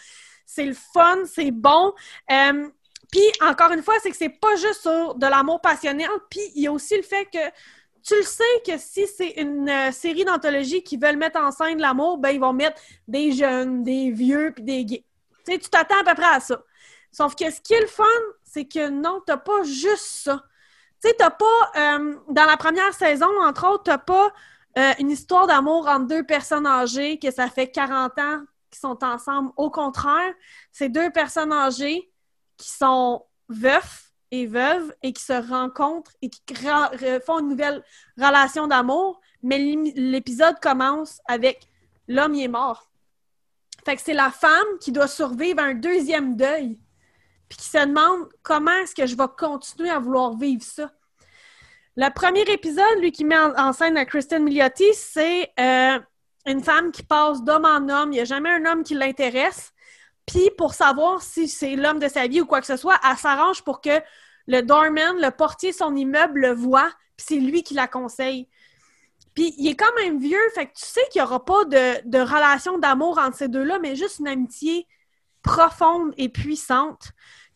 C'est 0.45 0.65
le 0.65 0.73
fun, 0.73 1.19
c'est 1.25 1.51
bon. 1.51 1.93
Euh, 2.29 2.67
puis, 3.11 3.23
encore 3.41 3.71
une 3.71 3.83
fois, 3.83 3.95
c'est 4.01 4.09
que 4.09 4.17
c'est 4.17 4.29
pas 4.29 4.55
juste 4.55 4.81
sur 4.81 5.15
de 5.15 5.27
l'amour 5.27 5.61
passionnel, 5.61 6.09
puis 6.29 6.41
il 6.55 6.63
y 6.63 6.67
a 6.67 6.71
aussi 6.71 6.95
le 6.95 7.03
fait 7.03 7.25
que 7.25 7.39
tu 8.03 8.15
le 8.15 8.23
sais 8.23 8.43
que 8.65 8.77
si 8.77 9.05
c'est 9.05 9.33
une 9.41 9.69
euh, 9.69 9.91
série 9.91 10.25
d'anthologie 10.25 10.81
qui 10.81 10.97
veulent 10.97 11.17
mettre 11.17 11.39
en 11.39 11.51
scène 11.51 11.79
l'amour, 11.79 12.17
ben 12.17 12.29
ils 12.29 12.39
vont 12.39 12.53
mettre 12.53 12.81
des 13.07 13.31
jeunes, 13.31 13.83
des 13.83 14.11
vieux, 14.11 14.51
puis 14.55 14.63
des 14.63 14.85
gays. 14.85 15.05
Tu 15.45 15.53
sais, 15.53 15.59
tu 15.59 15.69
t'attends 15.69 15.99
à 16.01 16.03
peu 16.03 16.15
près 16.15 16.35
à 16.35 16.39
ça. 16.39 16.63
Sauf 17.11 17.35
que 17.35 17.49
ce 17.51 17.59
qui 17.61 17.73
est 17.73 17.81
le 17.81 17.87
fun, 17.87 18.03
c'est 18.43 18.65
que 18.65 18.89
non, 18.89 19.21
t'as 19.25 19.37
pas 19.37 19.63
juste 19.63 20.23
ça. 20.23 20.43
Tu 21.01 21.09
sais, 21.09 21.15
t'as 21.17 21.31
pas, 21.31 21.71
euh, 21.75 22.15
dans 22.29 22.45
la 22.45 22.57
première 22.57 22.93
saison, 22.93 23.29
entre 23.41 23.67
autres, 23.67 23.83
t'as 23.83 23.97
pas 23.97 24.31
euh, 24.77 24.93
une 24.99 25.09
histoire 25.09 25.47
d'amour 25.47 25.87
entre 25.87 26.07
deux 26.07 26.23
personnes 26.23 26.67
âgées 26.67 27.19
que 27.19 27.31
ça 27.31 27.49
fait 27.49 27.69
40 27.69 28.17
ans 28.19 28.41
qui 28.69 28.79
sont 28.79 29.03
ensemble. 29.03 29.51
Au 29.57 29.69
contraire, 29.69 30.33
c'est 30.71 30.89
deux 30.89 31.09
personnes 31.09 31.51
âgées 31.51 32.09
qui 32.57 32.69
sont 32.69 33.25
veufs 33.49 34.13
et 34.31 34.45
veuves 34.45 34.93
et 35.03 35.11
qui 35.11 35.23
se 35.23 35.33
rencontrent 35.33 36.13
et 36.21 36.29
qui 36.29 36.41
font 37.25 37.39
une 37.39 37.49
nouvelle 37.49 37.83
relation 38.17 38.67
d'amour, 38.67 39.19
mais 39.43 39.57
l'épisode 39.95 40.59
commence 40.61 41.19
avec 41.25 41.67
l'homme 42.07 42.35
est 42.35 42.47
mort. 42.47 42.89
Fait 43.83 43.95
que 43.95 44.01
c'est 44.01 44.13
la 44.13 44.31
femme 44.31 44.77
qui 44.79 44.91
doit 44.91 45.07
survivre 45.07 45.59
à 45.59 45.63
un 45.63 45.73
deuxième 45.73 46.35
deuil, 46.35 46.79
puis 47.51 47.57
qui 47.57 47.67
se 47.67 47.85
demande 47.85 48.29
comment 48.43 48.71
est-ce 48.71 48.95
que 48.95 49.05
je 49.05 49.17
vais 49.17 49.27
continuer 49.37 49.89
à 49.89 49.99
vouloir 49.99 50.37
vivre 50.37 50.63
ça. 50.63 50.89
Le 51.97 52.09
premier 52.13 52.43
épisode, 52.43 52.99
lui 53.01 53.11
qui 53.11 53.25
met 53.25 53.37
en, 53.37 53.73
scène 53.73 53.97
à 53.97 54.05
Kristen 54.05 54.41
Milioti, 54.41 54.85
c'est 54.93 55.51
euh, 55.59 55.99
une 56.45 56.63
femme 56.63 56.93
qui 56.93 57.03
passe 57.03 57.43
d'homme 57.43 57.65
en 57.65 57.89
homme. 57.89 58.13
Il 58.13 58.15
n'y 58.15 58.19
a 58.21 58.25
jamais 58.25 58.49
un 58.49 58.65
homme 58.65 58.83
qui 58.83 58.93
l'intéresse. 58.93 59.73
Puis 60.25 60.49
pour 60.57 60.73
savoir 60.73 61.21
si 61.21 61.49
c'est 61.49 61.75
l'homme 61.75 61.99
de 61.99 62.07
sa 62.07 62.25
vie 62.25 62.39
ou 62.39 62.45
quoi 62.45 62.61
que 62.61 62.67
ce 62.67 62.77
soit, 62.77 62.97
elle 63.03 63.17
s'arrange 63.17 63.63
pour 63.63 63.81
que 63.81 63.99
le 64.47 64.61
doorman, 64.61 65.19
le 65.19 65.31
portier 65.31 65.71
de 65.71 65.75
son 65.75 65.93
immeuble, 65.93 66.39
le 66.39 66.53
voit, 66.53 66.89
puis 67.17 67.25
c'est 67.27 67.39
lui 67.39 67.63
qui 67.63 67.73
la 67.73 67.87
conseille. 67.89 68.47
Puis 69.35 69.53
il 69.57 69.67
est 69.67 69.75
quand 69.75 69.93
même 69.97 70.21
vieux, 70.21 70.39
fait 70.55 70.67
que 70.67 70.73
tu 70.73 70.85
sais 70.85 71.01
qu'il 71.11 71.21
n'y 71.21 71.27
aura 71.27 71.43
pas 71.43 71.65
de 71.65 72.17
relation 72.17 72.77
d'amour 72.77 73.19
entre 73.19 73.35
ces 73.35 73.49
deux-là, 73.49 73.77
mais 73.79 73.97
juste 73.97 74.19
une 74.19 74.29
amitié 74.29 74.87
profonde 75.41 76.13
et 76.17 76.29
puissante. 76.29 77.11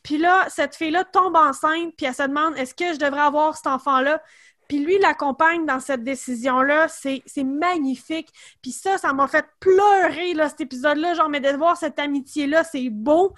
Puis 0.06 0.20
là, 0.20 0.46
cette 0.50 0.76
fille-là 0.76 1.04
tombe 1.04 1.36
enceinte, 1.36 1.96
puis 1.98 2.06
elle 2.06 2.14
se 2.14 2.22
demande 2.22 2.56
est-ce 2.58 2.76
que 2.76 2.94
je 2.94 3.00
devrais 3.00 3.22
avoir 3.22 3.58
cet 3.58 3.66
enfant-là? 3.66 4.22
Puis 4.68 4.78
lui 4.78 5.00
l'accompagne 5.00 5.66
dans 5.66 5.80
cette 5.80 6.04
décision-là. 6.04 6.88
C'est 6.90 7.44
magnifique. 7.44 8.30
Puis 8.62 8.72
ça, 8.72 9.00
ça 9.00 9.14
m'a 9.14 9.28
fait 9.28 9.48
pleurer, 9.60 10.36
là, 10.36 10.48
cet 10.48 10.62
épisode-là. 10.62 11.16
Genre, 11.16 11.28
mais 11.28 11.40
de 11.40 11.50
voir 11.50 11.76
cette 11.76 11.98
amitié-là, 11.98 12.64
c'est 12.64 12.90
beau. 12.92 13.34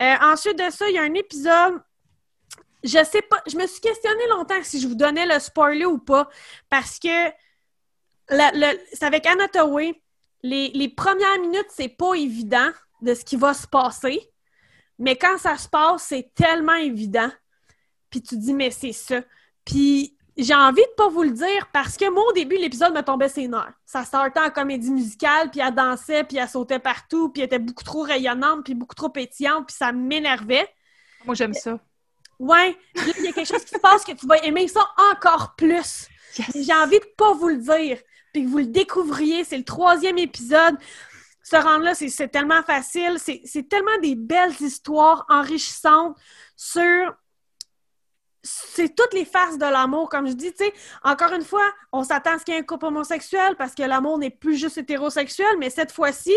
Euh, 0.00 0.14
ensuite 0.22 0.56
de 0.56 0.70
ça, 0.70 0.88
il 0.88 0.94
y 0.94 0.98
a 0.98 1.02
un 1.02 1.14
épisode... 1.14 1.82
Je 2.84 3.02
sais 3.02 3.22
pas, 3.22 3.42
je 3.48 3.56
me 3.56 3.66
suis 3.66 3.80
questionnée 3.80 4.28
longtemps 4.30 4.54
si 4.62 4.80
je 4.80 4.86
vous 4.86 4.94
donnais 4.94 5.26
le 5.26 5.40
spoiler 5.40 5.86
ou 5.86 5.98
pas, 5.98 6.28
parce 6.70 7.00
que 7.00 7.30
c'est 8.28 9.04
avec 9.04 9.26
Anna 9.26 9.46
Les, 10.44 10.68
les 10.68 10.88
premières 10.88 11.40
minutes, 11.40 11.68
c'est 11.70 11.88
pas 11.88 12.14
évident 12.14 12.70
de 13.00 13.14
ce 13.14 13.24
qui 13.24 13.36
va 13.36 13.54
se 13.54 13.66
passer, 13.66 14.32
mais 15.02 15.16
quand 15.16 15.36
ça 15.36 15.58
se 15.58 15.68
passe, 15.68 16.04
c'est 16.04 16.30
tellement 16.32 16.76
évident. 16.76 17.30
Puis 18.08 18.22
tu 18.22 18.36
dis, 18.36 18.54
mais 18.54 18.70
c'est 18.70 18.92
ça. 18.92 19.20
Puis 19.64 20.16
j'ai 20.36 20.54
envie 20.54 20.82
de 20.82 20.94
pas 20.96 21.08
vous 21.08 21.24
le 21.24 21.32
dire 21.32 21.68
parce 21.72 21.96
que 21.96 22.08
moi, 22.08 22.22
au 22.28 22.32
début, 22.32 22.56
l'épisode 22.56 22.94
me 22.94 23.02
tombait 23.02 23.28
ses 23.28 23.48
nerfs. 23.48 23.72
Ça 23.84 24.04
startait 24.04 24.38
en 24.38 24.50
comédie 24.50 24.92
musicale, 24.92 25.50
puis 25.50 25.60
elle 25.60 25.74
dansait, 25.74 26.22
puis 26.22 26.36
elle 26.36 26.48
sautait 26.48 26.78
partout, 26.78 27.30
puis 27.30 27.42
elle 27.42 27.46
était 27.46 27.58
beaucoup 27.58 27.82
trop 27.82 28.02
rayonnante, 28.02 28.64
puis 28.64 28.74
beaucoup 28.74 28.94
trop 28.94 29.08
pétillante, 29.08 29.66
puis 29.66 29.76
ça 29.76 29.90
m'énervait. 29.90 30.68
Moi, 31.24 31.34
j'aime 31.34 31.54
ça. 31.54 31.80
Ouais, 32.38 32.76
il 32.94 33.24
y 33.24 33.28
a 33.28 33.32
quelque 33.32 33.48
chose 33.48 33.64
qui 33.64 33.74
se 33.74 33.80
passe 33.80 34.04
que 34.04 34.12
tu 34.12 34.26
vas 34.26 34.38
aimer 34.44 34.68
ça 34.68 34.88
encore 35.12 35.56
plus. 35.56 36.06
J'ai 36.54 36.74
envie 36.74 37.00
de 37.00 37.12
pas 37.16 37.32
vous 37.32 37.48
le 37.48 37.58
dire, 37.58 37.98
puis 38.32 38.44
que 38.44 38.48
vous 38.48 38.58
le 38.58 38.66
découvriez. 38.66 39.42
C'est 39.42 39.58
le 39.58 39.64
troisième 39.64 40.18
épisode. 40.18 40.76
Se 41.52 41.56
rendre 41.56 41.84
là, 41.84 41.94
c'est 41.94 42.28
tellement 42.28 42.62
facile. 42.62 43.18
C'est 43.18 43.68
tellement 43.68 43.98
des 44.00 44.14
belles 44.14 44.54
histoires 44.60 45.26
enrichissantes 45.28 46.16
sur 46.56 47.14
c'est 48.42 48.94
toutes 48.96 49.12
les 49.12 49.26
faces 49.26 49.58
de 49.58 49.66
l'amour, 49.66 50.08
comme 50.08 50.26
je 50.26 50.32
dis, 50.32 50.52
tu 50.52 50.64
sais. 50.64 50.72
Encore 51.04 51.32
une 51.32 51.44
fois, 51.44 51.64
on 51.92 52.04
s'attend 52.04 52.32
à 52.32 52.38
ce 52.38 52.44
qu'il 52.44 52.54
y 52.54 52.56
ait 52.56 52.60
un 52.60 52.64
couple 52.64 52.86
homosexuel 52.86 53.54
parce 53.56 53.74
que 53.74 53.82
l'amour 53.82 54.18
n'est 54.18 54.30
plus 54.30 54.56
juste 54.56 54.78
hétérosexuel, 54.78 55.58
mais 55.58 55.68
cette 55.68 55.92
fois-ci, 55.92 56.34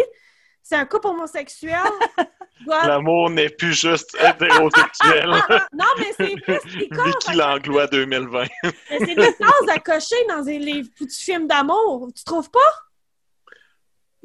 c'est 0.62 0.76
un 0.76 0.86
couple 0.86 1.08
homosexuel. 1.08 1.80
L'amour 2.68 3.30
n'est 3.30 3.50
plus 3.50 3.74
juste 3.74 4.18
hétérosexuel. 4.20 5.30
non, 5.74 5.86
mais 5.98 6.14
c'est 6.18 6.36
plus 6.42 6.60
Vicky 7.06 7.34
Langlois 7.36 7.88
2020. 7.88 8.46
c'est 8.90 9.06
des 9.06 9.16
cases 9.16 9.70
à 9.70 9.80
cocher 9.80 10.16
dans 10.28 10.42
les 10.42 10.84
petits 10.84 11.24
films 11.24 11.48
d'amour, 11.48 12.10
tu 12.16 12.24
trouves 12.24 12.52
pas? 12.52 12.85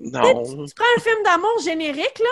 Non. 0.01 0.45
Tu, 0.45 0.75
prends 0.75 0.85
un 0.97 1.01
film 1.01 1.23
d'amour 1.25 1.59
générique, 1.63 2.19
là, 2.19 2.31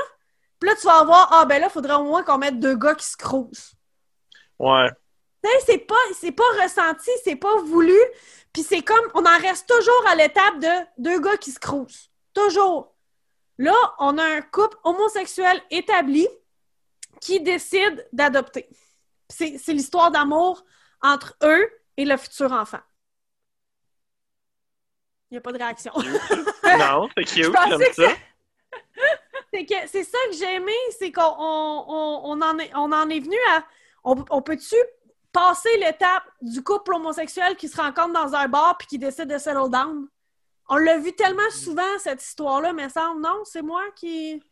puis 0.58 0.70
là, 0.70 0.76
tu 0.76 0.86
vas 0.86 1.04
voir, 1.04 1.28
ah 1.32 1.44
ben 1.44 1.60
là, 1.60 1.68
il 1.68 1.72
faudrait 1.72 1.94
au 1.94 2.04
moins 2.04 2.22
qu'on 2.22 2.38
mette 2.38 2.58
deux 2.58 2.76
gars 2.76 2.94
qui 2.94 3.06
se 3.06 3.16
crousent. 3.16 3.74
Ouais 4.58 4.88
c'est 5.66 5.78
pas, 5.78 5.94
c'est 6.18 6.32
pas 6.32 6.62
ressenti, 6.62 7.10
c'est 7.24 7.36
pas 7.36 7.56
voulu. 7.62 7.98
Puis 8.52 8.62
c'est 8.62 8.82
comme, 8.82 9.04
on 9.14 9.24
en 9.24 9.38
reste 9.38 9.68
toujours 9.68 10.06
à 10.06 10.14
l'étape 10.14 10.58
de 10.58 10.86
deux 10.98 11.20
gars 11.20 11.36
qui 11.36 11.50
se 11.50 11.58
crousent. 11.58 12.10
Toujours. 12.34 12.94
Là, 13.58 13.74
on 13.98 14.18
a 14.18 14.24
un 14.24 14.40
couple 14.40 14.76
homosexuel 14.84 15.60
établi 15.70 16.26
qui 17.20 17.40
décide 17.40 18.06
d'adopter. 18.12 18.68
C'est, 19.28 19.58
l'histoire 19.68 20.10
d'amour 20.10 20.64
entre 21.02 21.36
eux 21.42 21.68
et 21.96 22.04
le 22.04 22.16
futur 22.16 22.52
enfant. 22.52 22.80
Il 25.30 25.34
n'y 25.34 25.38
a 25.38 25.40
pas 25.40 25.52
de 25.52 25.58
réaction. 25.58 25.92
non, 26.78 27.08
c'est 27.16 27.24
cute, 27.24 27.52
comme 27.52 27.82
ça. 27.92 28.08
C'est, 29.50 30.04
ça 30.04 30.18
que 30.30 30.36
j'ai 30.36 30.56
aimé, 30.56 30.72
c'est 30.98 31.10
qu'on 31.10 31.22
on, 31.22 32.40
en 32.40 32.58
est, 32.58 32.70
on 32.74 32.92
en 32.92 33.08
est 33.08 33.18
venu 33.18 33.36
à. 33.50 33.64
On, 34.04 34.22
on 34.30 34.42
peut-tu 34.42 34.76
passer 35.32 35.74
l'étape 35.78 36.24
du 36.42 36.62
couple 36.62 36.94
homosexuel 36.94 37.56
qui 37.56 37.68
se 37.68 37.80
rencontre 37.80 38.12
dans 38.12 38.34
un 38.34 38.46
bar 38.46 38.76
puis 38.76 38.86
qui 38.86 38.98
décide 38.98 39.28
de 39.28 39.38
settle 39.38 39.70
down? 39.70 40.06
On 40.68 40.76
l'a 40.76 40.98
vu 40.98 41.14
tellement 41.14 41.50
souvent, 41.50 41.98
cette 41.98 42.22
histoire-là, 42.22 42.72
mais 42.74 42.88
ça, 42.90 43.12
non, 43.18 43.42
c'est 43.44 43.62
moi 43.62 43.82
qui, 43.96 44.42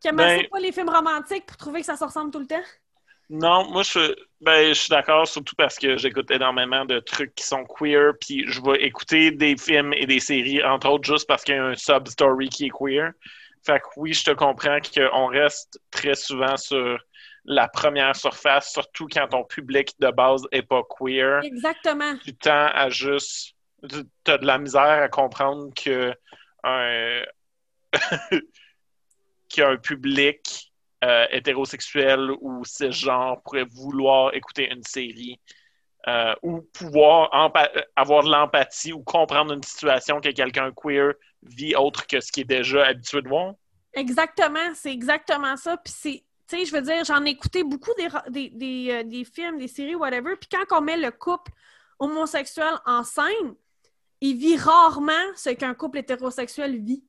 qui 0.00 0.12
ben, 0.12 0.42
pas 0.50 0.60
les 0.60 0.72
films 0.72 0.90
romantiques 0.90 1.46
pour 1.46 1.56
trouver 1.56 1.80
que 1.80 1.86
ça 1.86 1.96
se 1.96 2.04
ressemble 2.04 2.30
tout 2.30 2.40
le 2.40 2.46
temps. 2.46 2.62
Non, 3.32 3.70
moi, 3.70 3.84
je, 3.84 4.12
ben, 4.40 4.68
je 4.68 4.80
suis 4.80 4.90
d'accord, 4.90 5.26
surtout 5.28 5.54
parce 5.54 5.78
que 5.78 5.96
j'écoute 5.96 6.32
énormément 6.32 6.84
de 6.84 6.98
trucs 6.98 7.32
qui 7.36 7.44
sont 7.44 7.64
queer, 7.64 8.12
puis 8.20 8.44
je 8.48 8.60
vais 8.60 8.82
écouter 8.82 9.30
des 9.30 9.56
films 9.56 9.92
et 9.92 10.04
des 10.04 10.18
séries, 10.18 10.62
entre 10.64 10.88
autres, 10.88 11.04
juste 11.04 11.28
parce 11.28 11.44
qu'il 11.44 11.54
y 11.54 11.58
a 11.58 11.64
un 11.64 11.76
sub-story 11.76 12.48
qui 12.48 12.66
est 12.66 12.70
queer. 12.70 13.12
Fait 13.64 13.78
que 13.78 13.86
oui, 13.96 14.14
je 14.14 14.24
te 14.24 14.30
comprends 14.32 14.78
qu'on 14.80 15.26
reste 15.26 15.80
très 15.92 16.16
souvent 16.16 16.56
sur 16.56 16.98
la 17.44 17.68
première 17.68 18.16
surface, 18.16 18.72
surtout 18.72 19.06
quand 19.06 19.28
ton 19.28 19.44
public 19.44 19.94
de 20.00 20.10
base 20.10 20.42
est 20.50 20.62
pas 20.62 20.82
queer. 20.98 21.40
Exactement. 21.44 22.16
Tu 22.24 22.34
tends 22.34 22.66
à 22.74 22.90
juste. 22.90 23.54
Tu 23.88 24.02
as 24.26 24.38
de 24.38 24.46
la 24.46 24.58
misère 24.58 24.82
à 24.82 25.08
comprendre 25.08 25.72
que 25.72 26.12
un, 26.64 27.22
qu'un 29.48 29.76
public 29.76 30.69
euh, 31.04 31.26
hétérosexuel 31.30 32.30
ou 32.40 32.64
cisgenre 32.64 33.40
pourrait 33.42 33.66
vouloir 33.70 34.34
écouter 34.34 34.70
une 34.70 34.82
série 34.82 35.40
euh, 36.08 36.34
ou 36.42 36.62
pouvoir 36.72 37.30
avoir 37.96 38.22
de 38.22 38.30
l'empathie 38.30 38.92
ou 38.92 39.02
comprendre 39.02 39.52
une 39.52 39.62
situation 39.62 40.20
que 40.20 40.30
quelqu'un 40.30 40.72
queer 40.72 41.14
vit 41.42 41.74
autre 41.76 42.06
que 42.06 42.20
ce 42.20 42.32
qui 42.32 42.40
est 42.42 42.44
déjà 42.44 42.86
habitué 42.86 43.22
de 43.22 43.28
voir. 43.28 43.54
Exactement, 43.94 44.74
c'est 44.74 44.92
exactement 44.92 45.56
ça. 45.56 45.76
Puis 45.76 45.94
c'est 45.96 46.24
tu 46.50 46.58
sais, 46.58 46.64
je 46.64 46.72
veux 46.72 46.82
dire, 46.82 47.04
j'en 47.04 47.24
ai 47.24 47.38
beaucoup 47.62 47.92
euh, 48.00 48.30
des, 49.04 49.24
films, 49.24 49.58
des 49.58 49.68
séries, 49.68 49.94
whatever. 49.94 50.34
Puis 50.34 50.48
quand 50.50 50.78
on 50.78 50.80
met 50.80 50.96
le 50.96 51.12
couple 51.12 51.52
homosexuel 52.00 52.74
en 52.86 53.04
scène, 53.04 53.54
il 54.20 54.36
vit 54.36 54.56
rarement 54.56 55.12
ce 55.36 55.50
qu'un 55.50 55.74
couple 55.74 55.98
hétérosexuel 55.98 56.82
vit. 56.82 57.04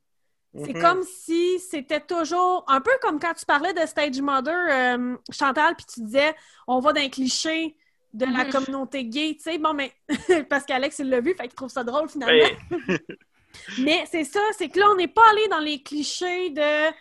C'est 0.53 0.73
mhm. 0.73 0.81
comme 0.81 1.03
si 1.03 1.59
c'était 1.59 2.01
toujours 2.01 2.65
un 2.67 2.81
peu 2.81 2.91
comme 3.01 3.19
quand 3.19 3.33
tu 3.33 3.45
parlais 3.45 3.73
de 3.73 3.85
Stage 3.85 4.19
Mother, 4.19 4.53
euh, 4.69 5.15
Chantal, 5.31 5.75
puis 5.77 5.85
tu 5.85 6.01
disais 6.01 6.35
on 6.67 6.79
va 6.79 6.91
d'un 6.91 7.07
cliché 7.07 7.77
de 8.13 8.25
la 8.25 8.43
mhm. 8.43 8.51
communauté 8.51 9.05
gay, 9.05 9.35
tu 9.35 9.43
sais. 9.43 9.57
Bon, 9.57 9.73
mais 9.73 9.93
parce 10.49 10.65
qu'Alex, 10.65 10.99
il 10.99 11.09
l'a 11.09 11.21
vu, 11.21 11.33
fait 11.35 11.47
qu'il 11.47 11.55
trouve 11.55 11.69
ça 11.69 11.85
drôle 11.85 12.09
finalement. 12.09 12.49
mais 13.79 14.03
c'est 14.11 14.25
ça, 14.25 14.41
c'est 14.57 14.67
que 14.67 14.79
là, 14.79 14.87
on 14.91 14.95
n'est 14.95 15.07
pas 15.07 15.23
allé 15.31 15.47
dans 15.47 15.59
les 15.59 15.81
clichés 15.81 16.49
de. 16.49 16.91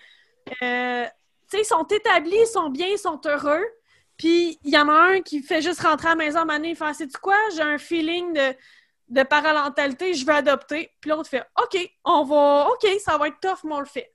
Euh, 0.63 1.07
ils 1.53 1.65
sont 1.65 1.85
établis, 1.85 2.37
ils 2.41 2.47
sont 2.47 2.71
bien, 2.71 2.87
ils 2.87 2.99
sont 2.99 3.21
heureux. 3.27 3.65
Puis 4.17 4.59
il 4.63 4.71
y 4.71 4.79
en 4.79 4.89
a 4.89 5.15
un 5.15 5.21
qui 5.23 5.43
fait 5.43 5.63
juste 5.63 5.81
rentrer 5.81 6.09
à 6.09 6.11
la 6.11 6.17
maison 6.17 6.41
à 6.41 6.59
il 6.59 6.77
fait 6.77 6.95
C'est 6.95 7.17
quoi? 7.17 7.37
J'ai 7.57 7.63
un 7.63 7.79
feeling 7.79 8.33
de, 8.35 8.55
de 9.11 9.23
parentalité, 9.25 10.15
je 10.15 10.25
vais 10.25 10.35
adopter. 10.35 10.91
Puis 11.01 11.11
l'autre 11.11 11.29
fait 11.29 11.45
OK, 11.63 11.79
on 12.05 12.25
va, 12.25 12.69
OK, 12.71 12.89
ça 13.01 13.19
va 13.19 13.29
être 13.29 13.41
tough, 13.41 13.65
mais 13.65 13.75
on 13.75 13.81
le 13.81 13.87
fait. 13.87 14.15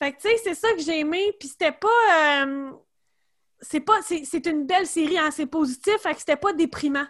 Fait 0.00 0.12
que 0.12 0.20
tu 0.20 0.28
sais, 0.28 0.36
c'est 0.44 0.54
ça 0.54 0.72
que 0.74 0.80
j'ai 0.80 1.00
aimé. 1.00 1.32
Puis 1.40 1.48
c'était 1.48 1.72
pas. 1.72 2.44
Euh, 2.44 2.70
c'est 3.60 3.80
pas. 3.80 4.00
C'est 4.02 4.46
une 4.46 4.66
belle 4.66 4.86
série, 4.86 5.18
hein, 5.18 5.30
c'est 5.30 5.46
positif, 5.46 5.96
fait 6.02 6.12
que 6.12 6.20
c'était 6.20 6.36
pas 6.36 6.52
déprimant. 6.52 7.06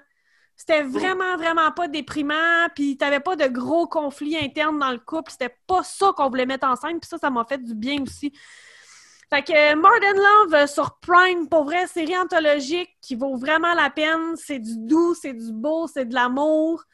C'était 0.57 0.83
vraiment, 0.83 1.37
vraiment 1.37 1.71
pas 1.71 1.87
déprimant, 1.87 2.69
puis 2.75 2.97
t'avais 2.97 3.21
pas 3.21 3.37
de 3.37 3.47
gros 3.47 3.87
conflits 3.87 4.37
internes 4.37 4.79
dans 4.79 4.91
le 4.91 4.99
couple. 4.99 5.31
C'était 5.31 5.55
pas 5.69 5.85
ça 5.85 6.13
qu'on 6.17 6.29
voulait 6.29 6.47
mettre 6.47 6.67
en 6.67 6.75
scène, 6.75 6.99
puis 6.99 7.09
ça, 7.09 7.17
ça 7.17 7.31
m'a 7.31 7.45
fait 7.45 7.63
du 7.63 7.75
bien 7.75 8.03
aussi. 8.03 8.33
Fait 9.31 9.43
que 9.43 9.75
Modern 9.75 10.17
Love 10.17 10.55
euh, 10.55 10.67
sur 10.67 10.99
Prime, 11.01 11.49
pour 11.49 11.65
vrai, 11.65 11.87
série 11.87 12.17
anthologique 12.17 12.97
qui 13.03 13.15
vaut 13.15 13.37
vraiment 13.37 13.75
la 13.75 13.91
peine. 13.91 14.37
C'est 14.37 14.59
du 14.59 14.79
doux, 14.79 15.15
c'est 15.15 15.35
du 15.35 15.53
beau, 15.53 15.87
c'est 15.87 16.07
de 16.07 16.15
l'amour, 16.15 16.85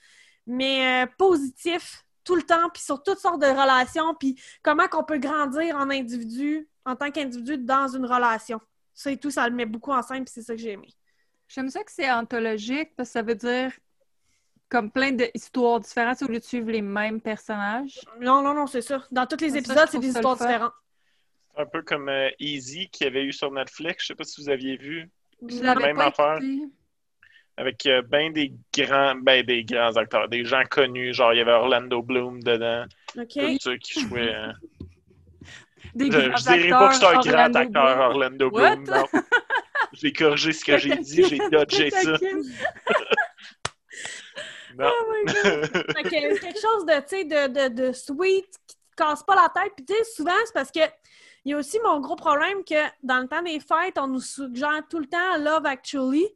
mais 0.47 1.05
euh, 1.05 1.07
positif 1.17 2.05
tout 2.25 2.35
le 2.35 2.43
temps, 2.43 2.71
puis 2.73 2.83
sur 2.83 3.03
toutes 3.03 3.19
sortes 3.19 3.41
de 3.41 3.47
relations, 3.47 4.15
puis 4.15 4.41
comment 4.63 4.89
qu'on 4.89 5.05
peut 5.05 5.19
grandir 5.19 5.77
en 5.77 5.91
individu, 5.91 6.67
en 6.87 6.97
tant 6.97 7.11
qu'individu 7.11 7.59
dans 7.59 7.87
une 7.89 8.07
relation. 8.07 8.61
Ça 8.95 9.11
et 9.11 9.19
tout, 9.19 9.31
ça 9.31 9.49
le 9.49 9.55
met 9.55 9.67
beaucoup 9.67 9.93
en 9.93 10.03
scène, 10.03 10.25
puis 10.25 10.33
c'est 10.35 10.43
ça 10.43 10.55
que 10.55 10.61
j'ai 10.61 10.73
aimé. 10.73 10.89
J'aime 11.49 11.69
ça 11.69 11.85
que 11.85 11.93
c'est 11.93 12.11
anthologique, 12.11 12.97
parce 12.97 13.11
que 13.11 13.13
ça 13.13 13.23
veut 13.23 13.35
dire 13.35 13.73
comme 14.71 14.91
plein 14.91 15.13
d'histoires 15.13 15.79
différentes 15.79 16.21
au 16.23 16.27
lieu 16.27 16.39
de 16.39 16.45
suivre 16.45 16.71
les 16.71 16.83
mêmes 16.83 17.21
personnages. 17.21 18.01
Non, 18.21 18.43
non, 18.43 18.55
non, 18.55 18.67
c'est 18.67 18.81
ça. 18.81 19.05
Dans 19.13 19.27
tous 19.27 19.41
les 19.41 19.57
épisodes, 19.57 19.87
c'est 19.89 19.99
des 19.99 20.09
histoires 20.09 20.37
différentes 20.37 20.73
un 21.57 21.67
peu 21.67 21.83
comme 21.83 22.09
euh, 22.09 22.31
Easy 22.39 22.89
qui 22.89 23.05
avait 23.05 23.25
eu 23.25 23.33
sur 23.33 23.51
Netflix. 23.51 24.05
Je 24.05 24.07
sais 24.09 24.15
pas 24.15 24.25
si 24.25 24.43
vous 24.43 24.49
aviez 24.49 24.77
vu. 24.77 25.11
la 25.41 25.75
même 25.75 26.01
affaire. 26.01 26.39
Avec 27.57 27.87
euh, 27.87 28.03
ben 28.03 28.33
des 28.33 28.53
grands, 28.77 29.15
ben 29.15 29.45
des 29.45 29.65
grands 29.65 29.95
acteurs, 29.97 30.29
des 30.29 30.45
gens 30.45 30.65
connus, 30.69 31.15
genre 31.15 31.33
il 31.33 31.39
y 31.39 31.41
avait 31.41 31.53
Orlando 31.53 32.03
Bloom 32.03 32.43
dedans. 32.43 32.85
OK. 33.17 33.61
ceux 33.61 33.77
qui 33.77 34.01
jouaient. 34.01 34.35
Euh, 34.35 34.53
des 35.95 36.11
Je, 36.11 36.43
dirais 36.43 36.69
pas 36.71 36.89
que 36.89 36.95
suis 36.97 37.07
un 37.07 37.13
grand 37.13 37.19
Orlando 37.21 37.59
acteur, 37.59 37.71
Bloom. 37.71 38.01
Orlando 38.01 38.51
What? 38.51 38.77
Bloom. 38.77 38.97
Non. 38.97 39.07
J'ai 39.93 40.13
corrigé 40.13 40.53
ce 40.53 40.65
que 40.65 40.77
j'ai 40.77 40.97
dit, 40.97 41.23
j'ai 41.23 41.39
dodgé 41.53 41.91
ça. 41.91 42.17
Non. 44.77 44.91
Oh 44.91 45.13
my 45.13 45.33
God. 45.33 45.67
Fait 45.73 46.03
que 46.03 46.41
quelque 46.41 46.61
chose 46.61 46.85
de, 46.85 47.23
de, 47.23 47.69
de, 47.69 47.87
de 47.87 47.93
sweet 47.93 48.47
qui 48.67 48.77
te 48.77 48.97
casse 48.97 49.23
pas 49.23 49.37
la 49.37 49.49
tête. 49.55 49.73
Puis, 49.77 49.85
tu 49.85 49.95
sais, 49.95 50.05
souvent, 50.17 50.33
c'est 50.45 50.53
parce 50.53 50.73
que 50.73 50.81
il 51.45 51.51
y 51.51 51.55
a 51.55 51.59
aussi 51.59 51.79
mon 51.85 52.01
gros 52.01 52.17
problème 52.17 52.65
que 52.65 52.83
dans 53.03 53.19
le 53.21 53.29
temps 53.29 53.43
des 53.43 53.61
fêtes, 53.61 53.99
on 53.99 54.07
nous 54.07 54.21
suggère 54.21 54.83
tout 54.89 54.99
le 54.99 55.07
temps 55.07 55.37
Love 55.39 55.67
Actually. 55.67 56.27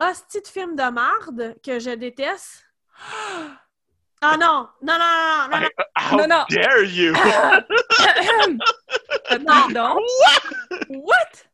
Hostie 0.00 0.40
de 0.40 0.48
film 0.48 0.74
de 0.74 0.90
marde 0.90 1.54
que 1.64 1.78
je 1.78 1.90
déteste. 1.90 2.64
Ah 4.20 4.36
non! 4.36 4.68
Non, 4.82 4.98
non, 4.98 4.98
non, 4.98 5.48
non, 5.50 5.60
non, 5.60 5.68
How 5.96 6.16
Non, 6.16 6.26
non. 6.28 6.44
dare 6.48 6.82
you? 6.84 7.12
Pardon? 9.46 9.96
What? 10.90 11.44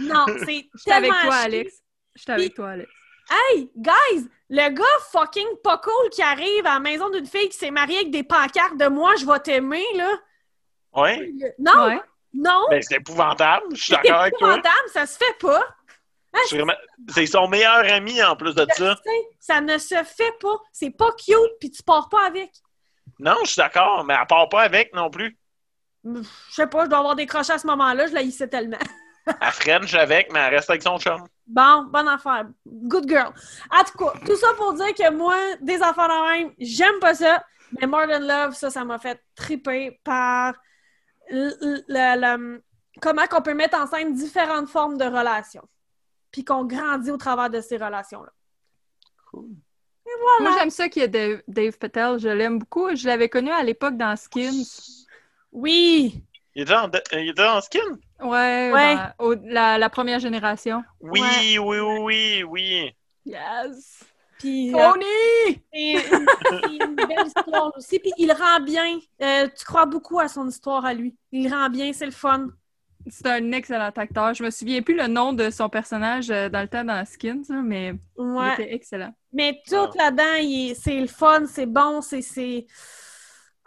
non, 0.00 0.26
c'est 0.44 0.68
J'étais 0.74 0.92
avec 0.92 1.10
tellement 1.10 1.22
toi. 1.22 1.34
Alex. 1.36 1.82
J'étais 2.14 2.32
avec 2.32 2.54
toi, 2.54 2.70
Alex. 2.70 2.90
Hey, 3.30 3.70
guys! 3.76 4.28
Le 4.50 4.68
gars 4.70 4.84
fucking 5.10 5.46
pas 5.62 5.78
cool 5.78 6.10
qui 6.10 6.22
arrive 6.22 6.64
à 6.66 6.74
la 6.74 6.80
maison 6.80 7.10
d'une 7.10 7.26
fille 7.26 7.48
qui 7.48 7.56
s'est 7.58 7.70
mariée 7.70 7.98
avec 7.98 8.10
des 8.10 8.22
pancartes 8.22 8.76
de 8.78 8.86
«Moi, 8.88 9.14
je 9.16 9.26
vais 9.26 9.38
t'aimer», 9.40 9.84
là. 9.96 10.10
Ouais, 10.94 11.30
Non! 11.58 11.86
Ouais. 11.88 12.00
Non! 12.34 12.66
ben 12.70 12.82
c'est 12.82 12.96
épouvantable, 12.96 13.64
je 13.72 13.76
suis 13.76 13.86
C'est 13.94 14.02
d'accord 14.02 14.20
avec 14.20 14.34
toi. 14.36 14.48
épouvantable, 14.48 14.88
ça 14.92 15.06
se 15.06 15.16
fait 15.18 15.38
pas. 15.40 15.62
Vraiment- 16.52 16.72
C'est 17.08 17.26
son 17.26 17.48
meilleur 17.48 17.90
ami 17.92 18.22
en 18.22 18.36
plus 18.36 18.54
de 18.54 18.66
Je 18.76 18.84
ça. 18.84 18.96
sais, 18.96 19.28
ça 19.40 19.60
ne 19.60 19.76
se 19.78 19.94
fait 20.04 20.32
pas. 20.40 20.56
C'est 20.72 20.90
pas 20.90 21.10
cute, 21.12 21.34
puis 21.58 21.70
tu 21.70 21.82
pars 21.82 22.08
pas 22.08 22.26
avec. 22.26 22.50
Non, 23.18 23.34
je 23.44 23.48
suis 23.50 23.56
d'accord, 23.60 24.04
mais 24.04 24.14
elle 24.20 24.26
part 24.26 24.48
pas 24.48 24.62
avec 24.62 24.94
non 24.94 25.10
plus. 25.10 25.36
Je 26.04 26.20
sais 26.50 26.66
pas, 26.66 26.84
je 26.84 26.90
dois 26.90 26.98
avoir 26.98 27.16
décroché 27.16 27.52
à 27.52 27.58
ce 27.58 27.66
moment-là, 27.66 28.06
je 28.06 28.12
la 28.14 28.22
hissais 28.22 28.46
tellement. 28.48 28.78
Elle 29.42 29.52
French 29.52 29.92
avec, 29.94 30.32
mais 30.32 30.38
elle 30.38 30.54
reste 30.54 30.70
avec 30.70 30.82
son 30.82 30.98
chum. 30.98 31.22
Bon, 31.46 31.82
bonne 31.90 32.08
affaire. 32.08 32.46
Good 32.66 33.06
girl. 33.08 33.30
En 33.70 33.84
tout 33.84 33.98
cas, 33.98 34.12
tout 34.24 34.36
ça 34.36 34.54
pour 34.56 34.72
dire 34.72 34.94
que 34.94 35.10
moi, 35.10 35.34
des 35.60 35.82
affaires 35.82 36.08
de 36.08 36.38
même, 36.38 36.54
j'aime 36.58 36.98
pas 36.98 37.12
ça. 37.14 37.44
Mais 37.78 37.86
More 37.86 38.06
Than 38.06 38.20
Love, 38.20 38.54
ça, 38.54 38.70
ça 38.70 38.84
m'a 38.86 38.98
fait 38.98 39.20
triper 39.36 40.00
par 40.02 40.54
le- 41.30 41.84
le- 41.88 42.62
comment 43.00 43.26
qu'on 43.26 43.42
peut 43.42 43.54
mettre 43.54 43.78
en 43.78 43.86
scène 43.86 44.14
différentes 44.14 44.68
formes 44.68 44.96
de 44.98 45.04
relations. 45.04 45.66
Puis 46.30 46.44
qu'on 46.44 46.64
grandit 46.64 47.10
au 47.10 47.16
travers 47.16 47.48
de 47.50 47.60
ces 47.60 47.76
relations-là. 47.76 48.30
Cool. 49.30 49.48
Moi, 50.40 50.50
j'aime 50.58 50.70
ça 50.70 50.88
qu'il 50.88 51.02
y 51.02 51.04
ait 51.04 51.08
Dave, 51.08 51.42
Dave 51.48 51.78
Patel. 51.78 52.18
Je 52.18 52.28
l'aime 52.28 52.58
beaucoup. 52.58 52.94
Je 52.94 53.06
l'avais 53.06 53.28
connu 53.28 53.50
à 53.50 53.62
l'époque 53.62 53.96
dans 53.96 54.14
Skins. 54.16 54.64
Oui! 55.52 56.22
Il 56.54 56.62
était 56.62 56.74
en, 56.74 56.90
il 57.12 57.28
était 57.30 57.46
en 57.46 57.60
skin? 57.60 57.78
Ouais, 58.20 58.70
Ouais. 58.72 58.96
au- 59.18 59.34
la, 59.44 59.78
la 59.78 59.88
première 59.90 60.18
génération. 60.18 60.82
Oui, 61.00 61.20
Ouais. 61.20 61.58
oui, 61.58 61.78
oui, 61.78 61.98
oui, 62.00 62.42
oui. 62.44 62.94
Yes! 63.24 64.02
Puis, 64.38 64.74
euh, 64.74 64.78
Tony! 64.92 65.62
c'est 65.72 65.92
une, 65.92 66.26
c'est 66.50 66.84
une 66.84 66.94
belle 66.94 67.26
histoire 67.26 67.72
aussi. 67.76 67.98
Puis 67.98 68.12
il 68.18 68.30
rend 68.32 68.60
bien. 68.60 68.98
Euh, 69.22 69.48
tu 69.56 69.64
crois 69.64 69.86
beaucoup 69.86 70.20
à 70.20 70.28
son 70.28 70.46
histoire 70.48 70.84
à 70.84 70.94
lui. 70.94 71.16
Il 71.32 71.52
rend 71.52 71.68
bien, 71.70 71.92
c'est 71.92 72.06
le 72.06 72.12
fun. 72.12 72.48
C'est 73.10 73.26
un 73.26 73.52
excellent 73.52 73.90
acteur. 73.96 74.34
Je 74.34 74.44
me 74.44 74.50
souviens 74.50 74.82
plus 74.82 74.94
le 74.94 75.06
nom 75.06 75.32
de 75.32 75.50
son 75.50 75.68
personnage 75.68 76.30
euh, 76.30 76.48
dans 76.48 76.60
le 76.60 76.68
temps 76.68 76.84
dans 76.84 77.04
Skins, 77.06 77.44
mais 77.64 77.94
il 78.18 78.22
Ouais. 78.24 78.52
était 78.54 78.74
excellent. 78.74 79.14
Mais 79.32 79.60
tout 79.66 79.76
Ah. 79.76 79.90
là-dedans, 79.96 80.34
il 80.40 80.70
est- 80.70 80.74
c'est 80.74 81.00
le 81.00 81.06
fun, 81.06 81.46
c'est 81.46 81.66
bon, 81.66 82.00
c'est. 82.02 82.22
c'est- 82.22 82.66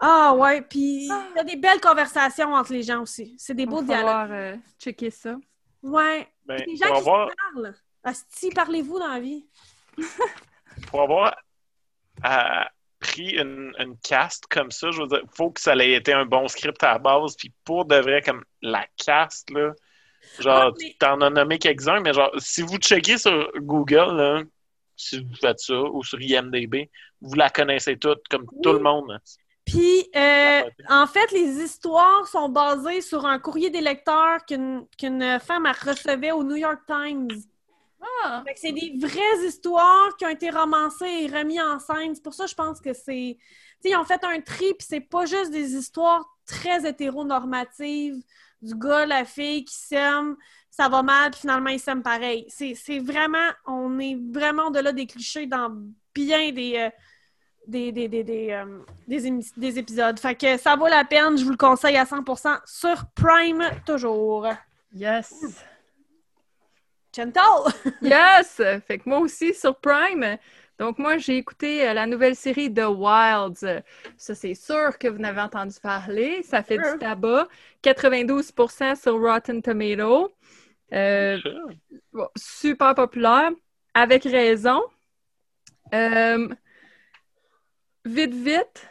Ah 0.04 0.34
ouais, 0.36 0.62
puis 0.62 1.06
il 1.06 1.34
y 1.36 1.40
a 1.40 1.44
des 1.44 1.56
belles 1.58 1.80
conversations 1.82 2.54
entre 2.54 2.74
les 2.74 2.84
gens 2.84 3.02
aussi. 3.02 3.36
C'est 3.38 3.54
des 3.54 3.64
Il 3.64 3.70
beaux 3.70 3.78
va 3.82 3.84
dialogues. 3.84 4.06
falloir 4.06 4.28
euh, 4.32 4.56
checker 4.80 5.10
ça. 5.12 5.36
Ouais. 5.84 6.28
Ben, 6.46 6.58
Des 6.58 6.66
pour 6.66 6.76
gens 6.76 6.94
qui 6.96 7.00
se 7.02 7.06
parlent. 7.06 7.76
Asti, 8.04 8.50
parlez-vous 8.52 9.00
dans 9.00 9.08
la 9.08 9.20
vie. 9.20 9.46
pour 10.88 11.02
avoir 11.02 11.36
euh, 12.26 12.64
pris 13.00 13.32
une, 13.32 13.74
une 13.80 13.98
cast 13.98 14.46
comme 14.48 14.72
ça, 14.72 14.92
je 14.92 15.02
veux 15.02 15.08
dire, 15.08 15.22
faut 15.36 15.50
que 15.52 15.60
ça 15.62 15.76
ait 15.76 15.94
été 15.94 16.14
un 16.14 16.26
bon 16.26 16.48
script 16.48 16.84
à 16.84 16.94
la 16.94 17.00
base. 17.00 17.36
Puis 17.36 17.52
pour 17.64 17.86
de 17.86 17.96
vrai, 17.96 18.22
comme 18.22 18.44
la 18.62 18.86
cast, 19.04 19.50
là, 19.50 19.74
genre, 20.40 20.66
Ah, 20.68 20.72
mais- 20.80 20.96
t'en 21.00 21.20
as 21.22 21.30
nommé 21.30 21.58
quelques-uns, 21.58 22.00
mais 22.02 22.14
genre, 22.14 22.32
si 22.38 22.62
vous 22.62 22.78
checkez 22.78 23.18
sur 23.18 23.52
Google, 23.58 24.16
là, 24.18 24.42
si 24.96 25.20
vous 25.24 25.36
faites 25.36 25.60
ça, 25.60 25.74
ou 25.80 26.04
sur 26.04 26.22
IMDB, 26.22 26.90
vous 27.22 27.34
la 27.36 27.50
connaissez 27.50 27.98
toutes, 27.98 28.28
comme 28.30 28.46
Oui. 28.52 28.60
tout 28.62 28.74
le 28.74 28.80
monde. 28.80 29.20
Puis, 29.66 30.10
euh, 30.16 30.62
en 30.90 31.06
fait, 31.08 31.32
les 31.32 31.62
histoires 31.64 32.28
sont 32.28 32.50
basées 32.50 33.02
sur 33.02 33.26
un 33.26 33.40
courrier 33.40 33.70
des 33.70 33.82
lecteurs 33.82 34.44
qu'une 34.48 34.86
qu'une 34.98 35.40
femme 35.40 35.68
recevait 35.86 36.32
au 36.32 36.44
New 36.44 36.56
York 36.56 36.82
Times. 36.88 37.30
Ah! 38.02 38.44
Fait 38.46 38.54
que 38.54 38.60
c'est 38.60 38.72
des 38.72 38.94
vraies 39.00 39.48
histoires 39.48 40.16
qui 40.18 40.26
ont 40.26 40.30
été 40.30 40.50
romancées 40.50 41.06
et 41.06 41.28
remises 41.28 41.62
en 41.62 41.80
scène. 41.80 42.16
C'est 42.16 42.24
pour 42.24 42.34
ça 42.34 42.46
que 42.46 42.50
je 42.50 42.56
pense 42.56 42.82
que 42.82 42.94
c'est... 42.94 43.38
Tu 43.84 43.90
ils 43.90 43.96
ont 43.96 44.04
fait 44.04 44.24
un 44.24 44.40
tri, 44.42 44.74
puis 44.78 44.88
c'est 44.88 45.00
pas 45.02 45.26
juste 45.26 45.52
des 45.52 45.74
histoires 45.76 46.26
très 46.46 46.88
hétéronormatives 46.88 48.22
du 48.62 48.76
gars, 48.76 49.06
la 49.06 49.26
fille 49.26 49.66
qui 49.66 49.74
s'aiment, 49.76 50.36
ça 50.70 50.88
va 50.88 51.02
mal, 51.02 51.32
puis 51.32 51.42
finalement 51.42 51.70
ils 51.72 51.80
s'aiment 51.80 52.04
pareil. 52.04 52.46
C'est 52.48 52.76
c'est 52.76 53.00
vraiment... 53.00 53.50
On 53.66 54.00
est 54.00 54.18
vraiment 54.32 54.68
au-delà 54.68 54.92
des 54.94 55.08
clichés 55.08 55.48
dans 55.48 55.72
bien 56.14 56.52
des... 56.52 56.78
euh, 56.78 56.90
des, 57.68 57.92
des, 57.92 58.08
des, 58.08 58.24
des, 58.24 58.52
euh, 58.52 58.80
des 59.08 59.78
épisodes. 59.80 60.20
Fait 60.20 60.36
que 60.36 60.58
ça 60.58 60.76
vaut 60.76 60.88
la 60.88 61.06
peine, 61.06 61.38
je 61.38 61.44
vous 61.44 61.52
le 61.52 61.58
conseille 61.58 61.96
à 61.96 62.06
100% 62.06 62.60
sur 62.66 63.06
Prime, 63.16 63.64
toujours. 63.86 64.48
Yes! 64.94 65.64
Gentle! 67.16 67.72
Yes! 68.02 68.62
Fait 68.88 69.00
que 69.00 69.10
moi 69.10 69.20
aussi 69.20 69.54
sur 69.54 69.76
Prime. 69.80 70.38
Donc, 70.80 70.98
moi, 70.98 71.18
j'ai 71.18 71.38
écouté 71.38 71.88
euh, 71.88 71.94
la 71.94 72.08
nouvelle 72.08 72.36
série 72.36 72.74
The 72.74 72.86
Wilds. 72.88 73.84
Ça, 74.18 74.34
c'est 74.36 74.56
sûr 74.56 74.98
que 74.98 75.08
vous 75.08 75.20
n'avez 75.20 75.42
entendu 75.42 75.76
parler. 75.82 76.42
Ça 76.44 76.64
fait 76.64 76.78
du 76.80 76.98
tabac. 77.00 77.48
92% 77.84 78.96
sur 79.00 79.20
Rotten 79.20 79.62
Tomato. 79.62 80.32
Euh, 80.94 81.38
bon, 82.14 82.28
super 82.36 82.96
populaire. 82.96 83.52
Avec 83.94 84.24
raison. 84.24 84.82
Euh, 85.94 86.48
vite, 88.06 88.34
vite. 88.34 88.88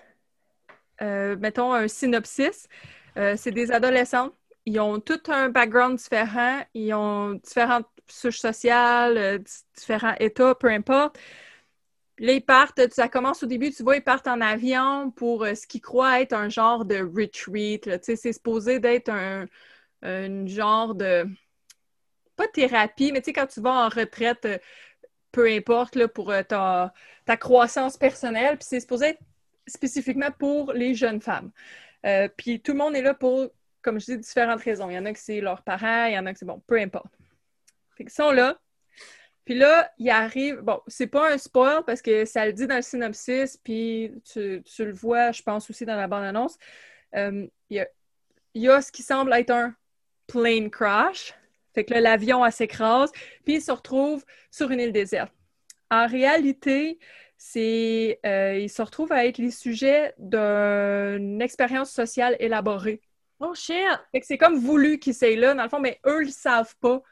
euh, 1.03 1.37
mettons 1.39 1.73
un 1.73 1.89
synopsis. 1.89 2.69
Euh, 3.17 3.35
c'est 3.37 3.53
des 3.53 3.73
adolescentes. 3.73 4.35
Ils 4.67 4.79
ont 4.81 5.01
tout 5.01 5.21
un 5.29 5.49
background 5.49 5.99
différent. 5.99 6.63
Ils 6.75 6.93
ont 6.95 7.33
différentes 7.35 7.87
souches 8.13 8.39
sociales, 8.39 9.19
euh, 9.19 9.39
différents 9.77 10.15
états, 10.21 10.55
peu 10.55 10.69
importe. 10.69 11.19
Là, 12.19 12.33
ils 12.33 12.45
partent, 12.45 12.93
ça 12.93 13.09
commence 13.09 13.43
au 13.43 13.47
début, 13.47 13.71
tu 13.71 13.83
vois, 13.83 13.97
ils 13.97 14.05
partent 14.05 14.29
en 14.29 14.41
avion 14.41 15.11
pour 15.11 15.45
euh, 15.45 15.55
ce 15.55 15.67
qu'ils 15.67 15.81
croient 15.81 16.21
être 16.21 16.35
un 16.35 16.49
genre 16.51 16.85
de 16.85 16.97
retreat. 16.99 17.85
Tu 17.85 17.91
sais, 18.03 18.17
c'est 18.17 18.33
supposé 18.33 18.79
d'être 18.81 19.11
un, 19.11 19.47
genre 20.47 20.95
de. 20.95 21.27
Pas 22.37 22.49
thérapie, 22.49 23.13
mais 23.13 23.21
tu 23.21 23.27
sais, 23.27 23.33
quand 23.33 23.47
tu 23.47 23.61
vas 23.61 23.87
en 23.87 23.89
retraite, 23.89 24.45
euh, 24.47 24.59
peu 25.33 25.47
importe, 25.49 26.07
pour 26.09 26.33
ta, 26.49 26.93
croissance 27.39 27.97
personnelle, 27.97 28.59
puis 28.59 28.67
c'est 28.69 28.81
supposé 28.81 29.09
être 29.11 29.21
spécifiquement 29.67 30.31
pour 30.33 30.73
les 30.73 30.95
jeunes 30.95 31.21
femmes. 31.21 31.53
Puis 32.37 32.61
tout 32.61 32.73
le 32.73 32.79
monde 32.79 32.97
est 32.97 33.03
là 33.03 33.15
pour, 33.15 33.51
comme 33.83 34.01
je 34.01 34.07
dis, 34.07 34.19
différentes 34.19 34.63
raisons. 34.63 34.91
Il 34.91 34.95
y 34.95 34.99
en 34.99 35.07
a 35.07 35.13
que 35.13 35.19
c'est 35.19 35.41
leurs 35.41 35.63
parents, 35.63 36.07
il 36.07 36.15
y 36.15 36.19
en 36.19 36.27
a 36.27 36.33
que 36.33 36.39
c'est 36.39 36.47
bon, 36.47 36.63
peu 36.67 36.79
importe. 36.79 37.20
Fait 38.01 38.05
qu'ils 38.05 38.15
sont 38.15 38.31
là. 38.31 38.59
Puis 39.45 39.55
là, 39.55 39.93
il 39.99 40.09
arrive. 40.09 40.61
Bon, 40.63 40.81
c'est 40.87 41.07
pas 41.07 41.35
un 41.35 41.37
spoil 41.37 41.85
parce 41.85 42.01
que 42.01 42.25
ça 42.25 42.47
le 42.47 42.55
dit 42.55 42.67
dans 42.67 42.77
le 42.77 42.83
synopsis, 42.83 43.59
puis 43.59 44.11
tu, 44.25 44.63
tu 44.63 44.87
le 44.87 44.93
vois, 44.95 45.33
je 45.33 45.43
pense 45.43 45.69
aussi 45.69 45.85
dans 45.85 45.97
la 45.97 46.09
bande-annonce. 46.09 46.57
Euh, 47.15 47.47
Il 47.69 47.77
y, 47.77 47.81
a, 47.81 47.87
il 48.55 48.63
y 48.63 48.71
a 48.71 48.81
ce 48.81 48.91
qui 48.91 49.03
semble 49.03 49.35
être 49.35 49.51
un 49.51 49.75
plane 50.29 50.71
crash. 50.71 51.35
Fait 51.75 51.85
que 51.85 51.93
là, 51.93 52.01
l'avion, 52.01 52.51
s'écrase, 52.51 53.13
puis 53.45 53.57
il 53.57 53.61
se 53.61 53.71
retrouve 53.71 54.25
sur 54.51 54.71
une 54.71 54.81
île 54.81 54.93
déserte. 54.93 55.35
En 55.91 56.07
réalité, 56.07 56.99
c'est 57.37 58.19
euh, 58.25 58.57
ils 58.57 58.71
se 58.71 58.81
retrouvent 58.81 59.13
à 59.13 59.27
être 59.27 59.37
les 59.37 59.51
sujets 59.51 60.15
d'une 60.17 61.43
expérience 61.43 61.91
sociale 61.91 62.35
élaborée. 62.41 63.03
Oh 63.41 63.55
shit! 63.55 63.77
Fait 64.11 64.21
que 64.21 64.27
c'est 64.27 64.39
comme 64.39 64.59
voulu 64.59 64.99
qu'ils 64.99 65.15
soient 65.15 65.37
là, 65.37 65.53
dans 65.53 65.65
le 65.65 65.69
fond, 65.69 65.81
mais 65.81 66.01
eux, 66.07 66.23
ils 66.23 66.29
le 66.29 66.33
savent 66.33 66.75
pas. 66.81 67.03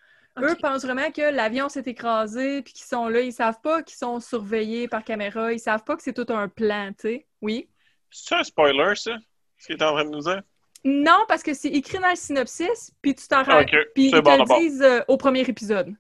Eux 0.43 0.57
pensent 0.61 0.85
vraiment 0.85 1.11
que 1.11 1.23
l'avion 1.35 1.69
s'est 1.69 1.83
écrasé 1.87 2.63
puis 2.63 2.73
qu'ils 2.73 2.87
sont 2.87 3.09
là. 3.09 3.21
Ils 3.21 3.33
savent 3.33 3.61
pas 3.63 3.83
qu'ils 3.83 3.97
sont 3.97 4.21
surveillés 4.21 4.89
par 4.89 5.05
caméra. 5.05 5.53
Ils 5.53 5.59
savent 5.61 5.85
pas 5.85 5.97
que 5.97 6.03
c'est 6.03 6.13
tout 6.13 6.27
un 6.33 6.49
plan, 6.49 6.91
tu 6.99 7.09
sais. 7.09 7.27
Oui. 7.41 7.69
C'est 8.11 8.35
un 8.37 8.43
spoiler, 8.45 8.95
ça? 8.95 9.17
Ce 9.59 9.67
qu'il 9.67 9.77
est 9.77 9.83
en 9.83 9.93
train 9.93 10.05
de 10.05 10.11
nous 10.11 10.21
dire? 10.21 10.41
Non, 10.85 11.25
parce 11.27 11.43
que 11.43 11.53
c'est 11.55 11.69
écrit 11.69 11.99
dans 11.99 12.11
le 12.11 12.17
synopsis, 12.17 12.93
puis 13.03 13.15
tu 13.15 13.27
t'en 13.27 13.43
rends... 13.43 13.61
Ok, 13.61 13.75
Puis 13.95 14.11
ils 14.11 14.21
bon 14.21 14.45
te 14.45 14.53
le 14.55 14.59
disent 14.61 14.83
euh, 14.83 15.01
au 15.09 15.17
premier 15.17 15.41
épisode. 15.41 15.95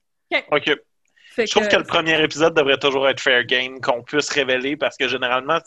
OK. 0.52 0.70
Je 1.36 1.50
trouve 1.50 1.66
que- 1.68 1.72
que 1.72 1.76
le 1.76 1.84
premier 1.84 2.22
épisode 2.22 2.54
devrait 2.54 2.78
toujours 2.78 3.08
être 3.08 3.20
fair 3.20 3.44
game, 3.44 3.80
qu'on 3.80 4.02
puisse 4.02 4.28
révéler, 4.30 4.76
parce 4.76 4.96
que 4.96 5.08
généralement, 5.08 5.58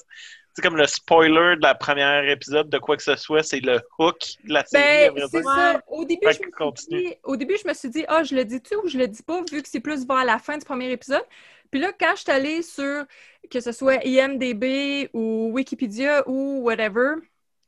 c'est 0.54 0.62
comme 0.62 0.78
le 0.78 0.86
spoiler 0.88 1.56
de 1.56 1.62
la 1.62 1.76
première 1.76 2.28
épisode 2.28 2.70
de 2.70 2.78
quoi 2.78 2.98
que 2.98 3.04
ce 3.04 3.16
soit, 3.16 3.44
c'est 3.44 3.60
le 3.60 3.80
hook 4.00 4.20
de 4.44 4.54
la 4.54 4.66
série. 4.66 5.10
Ben, 5.16 5.28
c'est 5.30 5.44
ça. 5.44 5.82
Au 5.88 6.04
début, 6.06 6.22
je 6.24 6.28
me 6.28 6.34
suis 6.34 6.52
continue. 6.52 7.02
dit, 7.04 7.16
au 7.24 7.36
début, 7.38 7.56
je 7.62 7.68
me 7.68 7.74
suis 7.74 7.90
dit, 7.90 8.06
ah, 8.08 8.24
je 8.24 8.36
le 8.36 8.46
dis-tu 8.46 8.76
ou 8.76 8.88
je 8.88 8.98
le 8.98 9.08
dis 9.08 9.24
pas, 9.24 9.42
vu 9.52 9.62
que 9.62 9.70
c'est 9.70 9.80
plus 9.80 10.06
vers 10.06 10.26
la 10.26 10.40
fin 10.40 10.58
du 10.58 10.66
premier 10.66 10.92
épisode. 10.92 11.24
Puis 11.72 11.80
là, 11.80 11.94
quand 11.98 12.12
je 12.16 12.22
suis 12.22 12.32
allée 12.32 12.62
sur, 12.62 13.06
que 13.50 13.60
ce 13.62 13.72
soit 13.72 14.06
IMDB 14.06 15.10
ou 15.14 15.52
Wikipédia 15.54 16.24
ou 16.28 16.62
whatever, 16.64 17.16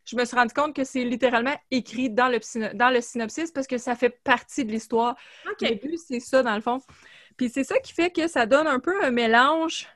je 0.05 0.17
me 0.17 0.25
suis 0.25 0.35
rendu 0.35 0.53
compte 0.53 0.75
que 0.75 0.83
c'est 0.83 1.05
littéralement 1.05 1.55
écrit 1.71 2.09
dans 2.09 2.27
le, 2.27 2.39
dans 2.75 2.89
le 2.89 2.99
synopsis 2.99 3.51
parce 3.51 3.67
que 3.67 3.77
ça 3.77 3.95
fait 3.95 4.09
partie 4.09 4.65
de 4.65 4.71
l'histoire. 4.71 5.15
Le 5.45 5.67
OK. 5.67 5.81
but, 5.81 5.97
c'est 5.97 6.19
ça, 6.19 6.43
dans 6.43 6.55
le 6.55 6.61
fond. 6.61 6.81
Puis 7.37 7.49
c'est 7.49 7.63
ça 7.63 7.79
qui 7.79 7.93
fait 7.93 8.11
que 8.11 8.27
ça 8.27 8.45
donne 8.45 8.67
un 8.67 8.79
peu 8.79 9.01
un 9.03 9.11
mélange. 9.11 9.87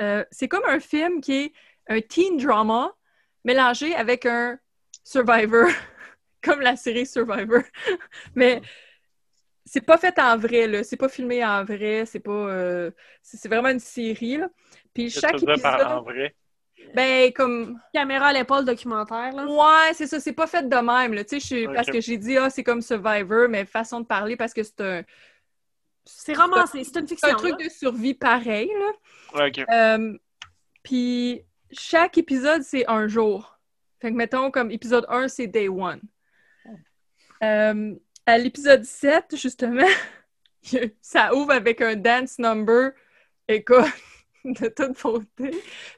euh, 0.00 0.24
c'est 0.30 0.46
comme 0.46 0.64
un 0.68 0.78
film 0.78 1.20
qui 1.20 1.32
est 1.34 1.52
un 1.88 2.00
teen 2.00 2.36
drama 2.36 2.92
mélangé 3.44 3.94
avec 3.94 4.26
un 4.26 4.58
Survivor, 5.04 5.68
comme 6.42 6.60
la 6.60 6.76
série 6.76 7.06
Survivor. 7.06 7.62
Mais 8.34 8.60
c'est 9.64 9.80
pas 9.80 9.98
fait 9.98 10.18
en 10.18 10.36
vrai, 10.36 10.66
là. 10.66 10.84
C'est 10.84 10.96
pas 10.96 11.08
filmé 11.08 11.44
en 11.44 11.64
vrai. 11.64 12.04
C'est 12.06 12.20
pas. 12.20 12.30
euh, 12.30 12.90
c'est 13.22 13.36
c'est 13.36 13.48
vraiment 13.48 13.68
une 13.68 13.80
série, 13.80 14.38
là. 14.38 14.48
Puis 14.94 15.10
chaque 15.10 15.44
par 15.62 15.80
en 15.80 16.02
épisode. 16.02 16.04
vrai. 16.04 16.34
Ben, 16.94 17.32
comme. 17.32 17.80
Caméra 17.92 18.26
à 18.28 18.32
l'épaule 18.32 18.64
documentaire, 18.64 19.32
là. 19.32 19.44
Ouais, 19.46 19.92
c'est 19.94 20.06
ça, 20.06 20.20
c'est 20.20 20.32
pas 20.32 20.46
fait 20.46 20.68
de 20.68 20.76
même, 20.76 21.14
là. 21.14 21.24
Tu 21.24 21.40
sais, 21.40 21.66
parce 21.74 21.88
que 21.88 22.00
j'ai 22.00 22.16
dit, 22.16 22.36
ah, 22.36 22.48
c'est 22.50 22.62
comme 22.64 22.80
Survivor, 22.80 23.48
mais 23.48 23.64
façon 23.64 24.00
de 24.00 24.06
parler 24.06 24.36
parce 24.36 24.54
que 24.54 24.62
c'est 24.62 24.80
un, 24.80 25.02
C'est 26.04 26.34
romancé, 26.34 26.84
c'est 26.84 27.00
une 27.00 27.06
c'est 27.08 27.14
fiction. 27.14 27.30
un 27.30 27.34
truc 27.34 27.58
là. 27.58 27.66
de 27.66 27.70
survie 27.70 28.14
pareil, 28.14 28.70
là. 29.34 29.46
Ok. 29.46 29.58
Euh, 29.68 30.16
Puis 30.84 31.42
chaque 31.72 32.18
épisode, 32.18 32.62
c'est 32.62 32.88
un 32.88 33.08
jour. 33.08 33.58
Fait 34.00 34.10
que 34.10 34.16
mettons, 34.16 34.50
comme 34.50 34.70
épisode 34.70 35.06
1, 35.08 35.28
c'est 35.28 35.46
day 35.46 35.68
one. 35.68 36.00
Euh, 37.42 37.94
à 38.24 38.38
l'épisode 38.38 38.84
7, 38.84 39.36
justement, 39.36 39.86
ça 41.00 41.34
ouvre 41.34 41.52
avec 41.52 41.80
un 41.80 41.96
dance 41.96 42.38
number. 42.38 42.92
Écoute, 43.48 43.86
de 44.44 44.68
toute 44.68 45.00
beauté. 45.02 45.50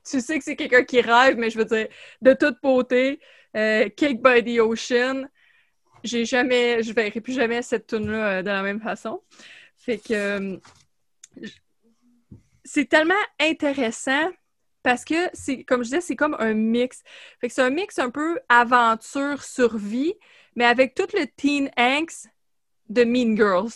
Tu 0.08 0.20
sais 0.20 0.38
que 0.38 0.44
c'est 0.44 0.56
quelqu'un 0.56 0.84
qui 0.84 1.00
rêve, 1.00 1.36
mais 1.36 1.50
je 1.50 1.58
veux 1.58 1.64
dire, 1.64 1.88
de 2.22 2.32
toute 2.34 2.60
beauté. 2.62 3.20
euh, 3.56 3.88
Cake 3.90 4.22
by 4.22 4.42
the 4.42 4.60
Ocean. 4.60 5.28
J'ai 6.04 6.24
jamais, 6.24 6.82
je 6.82 6.92
verrai 6.92 7.20
plus 7.20 7.32
jamais 7.32 7.62
cette 7.62 7.88
tune-là 7.88 8.38
euh, 8.38 8.42
de 8.42 8.48
la 8.48 8.62
même 8.62 8.80
façon. 8.80 9.22
Fait 9.76 9.98
que 9.98 10.12
euh, 10.12 10.56
c'est 12.64 12.88
tellement 12.88 13.14
intéressant 13.40 14.30
parce 14.82 15.04
que 15.04 15.28
c'est, 15.32 15.64
comme 15.64 15.82
je 15.82 15.88
disais, 15.88 16.00
c'est 16.00 16.16
comme 16.16 16.36
un 16.38 16.54
mix. 16.54 17.02
Fait 17.40 17.48
que 17.48 17.54
c'est 17.54 17.62
un 17.62 17.70
mix 17.70 17.98
un 17.98 18.10
peu 18.10 18.40
aventure, 18.48 19.42
survie, 19.42 20.14
mais 20.56 20.64
avec 20.64 20.94
tout 20.94 21.08
le 21.14 21.26
teen 21.26 21.70
angst 21.76 22.28
de 22.88 23.04
Mean 23.04 23.36
Girls. 23.36 23.72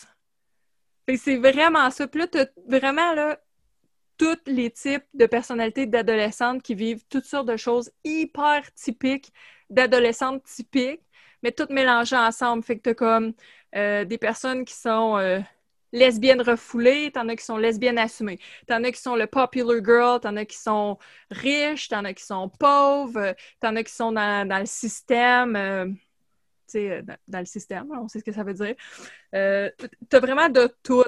C'est 1.17 1.37
vraiment 1.37 1.91
ça. 1.91 2.07
Puis 2.07 2.21
là, 2.21 2.27
t'as 2.29 2.47
vraiment 2.67 3.13
là, 3.15 3.39
tous 4.17 4.39
les 4.47 4.71
types 4.71 5.05
de 5.15 5.27
personnalités 5.27 5.87
d'adolescentes 5.87 6.63
qui 6.63 6.75
vivent 6.75 7.05
toutes 7.09 7.25
sortes 7.25 7.49
de 7.49 7.57
choses 7.57 7.91
hyper 8.05 8.73
typiques 8.75 9.33
d'adolescentes 9.69 10.45
typiques, 10.45 11.03
mais 11.43 11.53
toutes 11.53 11.71
mélangées 11.71 12.17
ensemble. 12.17 12.63
Fait 12.63 12.77
que 12.77 12.83
t'as 12.83 12.95
comme 12.95 13.33
euh, 13.75 14.05
des 14.05 14.19
personnes 14.19 14.65
qui 14.65 14.75
sont 14.75 15.17
euh, 15.19 15.41
lesbiennes 15.93 16.43
refoulées, 16.43 17.11
t'en 17.13 17.29
as 17.29 17.37
qui 17.37 17.45
sont 17.45 17.59
lesbiennes 17.59 17.99
assumées, 17.99 18.41
t'en 18.67 18.83
as 18.83 18.93
qui 18.93 19.01
sont 19.01 19.15
le 19.15 19.27
popular 19.27 19.85
girl, 19.85 20.21
t'en 20.21 20.37
as 20.37 20.47
qui 20.47 20.57
sont 20.57 20.99
riches, 21.31 21.89
t'en 21.89 22.05
as 22.05 22.15
qui 22.15 22.25
sont 22.25 22.49
pauvres, 22.49 23.35
t'en 23.61 23.77
as 23.77 23.85
qui 23.85 23.93
sont 23.93 24.13
dans, 24.13 24.59
le 24.59 24.67
système, 24.67 25.55
euh, 25.55 25.87
tu 25.87 25.95
sais, 26.67 26.91
euh, 26.91 27.03
dans, 27.29 27.39
le 27.39 27.45
système, 27.45 27.93
on 27.93 28.09
sait 28.09 28.21
ce 28.21 28.25
que 28.25 28.33
ça 28.33 28.43
veut 28.43 28.55
dire. 28.55 28.75
Euh, 29.35 29.71
t'as 30.09 30.21
vraiment 30.21 30.49
de 30.49 30.69
tout. 30.83 31.05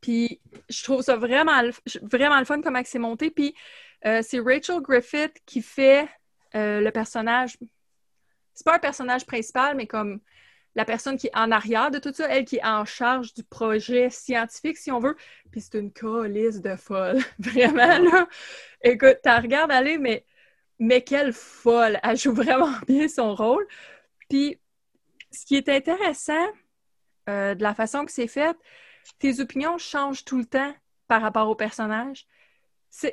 Puis 0.00 0.40
je 0.68 0.82
trouve 0.82 1.02
ça 1.02 1.16
vraiment, 1.16 1.62
vraiment 2.02 2.38
le 2.38 2.44
fun 2.44 2.60
comment 2.60 2.82
c'est 2.84 2.98
monté. 2.98 3.30
Puis 3.30 3.54
c'est 4.02 4.40
Rachel 4.40 4.80
Griffith 4.80 5.40
qui 5.46 5.62
fait 5.62 6.08
le 6.54 6.90
personnage. 6.90 7.56
C'est 8.52 8.64
pas 8.64 8.74
un 8.74 8.80
personnage 8.80 9.24
principal, 9.24 9.76
mais 9.76 9.86
comme 9.86 10.20
la 10.74 10.84
personne 10.84 11.18
qui 11.18 11.26
est 11.26 11.36
en 11.36 11.50
arrière 11.50 11.90
de 11.90 11.98
tout 11.98 12.12
ça, 12.14 12.28
elle 12.28 12.44
qui 12.44 12.56
est 12.56 12.64
en 12.64 12.84
charge 12.84 13.34
du 13.34 13.44
projet 13.44 14.10
scientifique, 14.10 14.78
si 14.78 14.90
on 14.90 15.00
veut. 15.00 15.16
Puis 15.50 15.60
c'est 15.60 15.78
une 15.78 15.92
colisse 15.92 16.60
de 16.60 16.76
folle. 16.76 17.18
Vraiment, 17.38 17.98
là. 17.98 18.28
Écoute, 18.82 19.18
t'as 19.22 19.40
regardes 19.40 19.70
aller, 19.70 19.98
mais, 19.98 20.24
mais 20.78 21.02
quelle 21.02 21.32
folle. 21.32 22.00
Elle 22.02 22.16
joue 22.16 22.32
vraiment 22.32 22.72
bien 22.88 23.08
son 23.08 23.34
rôle. 23.34 23.66
Puis 24.28 24.58
ce 25.30 25.44
qui 25.44 25.56
est 25.56 25.68
intéressant 25.68 26.46
euh, 27.28 27.54
de 27.54 27.62
la 27.62 27.74
façon 27.74 28.04
que 28.04 28.12
c'est 28.12 28.26
fait, 28.26 28.56
tes 29.18 29.40
opinions 29.40 29.78
changent 29.78 30.24
tout 30.24 30.38
le 30.38 30.46
temps 30.46 30.74
par 31.06 31.22
rapport 31.22 31.48
au 31.48 31.54
personnage. 31.54 32.26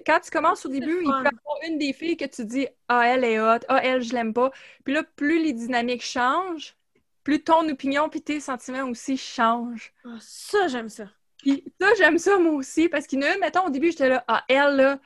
Quand 0.05 0.19
tu 0.19 0.31
commences 0.31 0.65
au 0.65 0.69
début, 0.69 0.99
il 1.01 1.05
peut 1.05 1.23
y 1.23 1.27
avoir 1.27 1.57
une 1.67 1.77
des 1.77 1.93
filles 1.93 2.17
que 2.17 2.25
tu 2.25 2.45
dis 2.45 2.67
Ah, 2.89 3.03
elle 3.07 3.23
est 3.23 3.39
hot, 3.39 3.59
ah, 3.69 3.79
elle, 3.81 4.01
je 4.01 4.13
l'aime 4.13 4.33
pas. 4.33 4.51
Puis 4.83 4.93
là, 4.93 5.03
plus 5.03 5.41
les 5.41 5.53
dynamiques 5.53 6.03
changent, 6.03 6.75
plus 7.23 7.43
ton 7.43 7.67
opinion 7.69 8.09
puis 8.09 8.21
tes 8.21 8.39
sentiments 8.39 8.89
aussi 8.89 9.17
changent. 9.17 9.93
Ah, 10.05 10.17
ça, 10.19 10.67
j'aime 10.67 10.89
ça. 10.89 11.05
Puis 11.37 11.63
ça, 11.79 11.87
j'aime 11.97 12.17
ça 12.17 12.37
moi 12.37 12.53
aussi, 12.53 12.89
parce 12.89 13.07
qu'il 13.07 13.21
y 13.21 13.23
en 13.23 13.27
a 13.27 13.33
une, 13.33 13.39
mettons, 13.39 13.65
au 13.65 13.69
début, 13.69 13.91
j'étais 13.91 14.09
là, 14.09 14.23
ah, 14.27 14.43
elle, 14.47 14.75
là, 14.75 14.99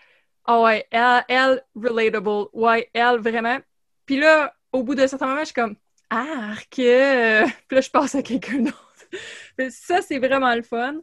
ah 0.45 0.61
ouais, 0.61 0.87
elle, 0.91 1.23
elle, 1.27 1.63
relatable, 1.75 2.47
ouais, 2.53 2.89
elle, 2.93 3.19
vraiment. 3.19 3.59
Puis 4.05 4.17
là, 4.19 4.55
au 4.71 4.83
bout 4.83 4.95
d'un 4.95 5.07
certain 5.07 5.27
moment, 5.27 5.41
je 5.41 5.45
suis 5.45 5.53
comme, 5.53 5.75
arc, 6.09 6.79
euh. 6.79 7.45
puis 7.67 7.75
là, 7.75 7.81
je 7.81 7.89
passe 7.89 8.15
à 8.15 8.21
quelqu'un 8.23 8.59
d'autre. 8.59 9.07
Mais 9.57 9.69
ça, 9.69 10.01
c'est 10.01 10.19
vraiment 10.19 10.55
le 10.55 10.63
fun. 10.63 10.95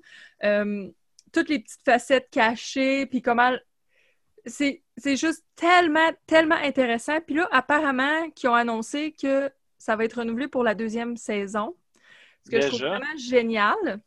Euh, 0.43 0.89
toutes 1.33 1.49
les 1.49 1.61
petites 1.61 1.85
facettes 1.85 2.29
cachées, 2.31 3.07
puis 3.07 3.23
comment... 3.23 3.53
C'est 4.47 4.83
c'est 5.01 5.17
juste 5.17 5.45
tellement, 5.57 6.11
tellement 6.27 6.57
intéressant. 6.57 7.21
Puis 7.21 7.35
là, 7.35 7.49
apparemment, 7.51 8.31
qu'ils 8.31 8.49
ont 8.51 8.55
annoncé 8.55 9.13
que 9.13 9.51
ça 9.81 9.97
va 9.97 10.05
être 10.05 10.19
renouvelé 10.19 10.47
pour 10.47 10.63
la 10.63 10.75
deuxième 10.75 11.17
saison. 11.17 11.75
Ce 12.45 12.51
que 12.51 12.61
je 12.61 12.69
trouve 12.69 12.81
vraiment 12.81 13.17
génial. 13.17 14.01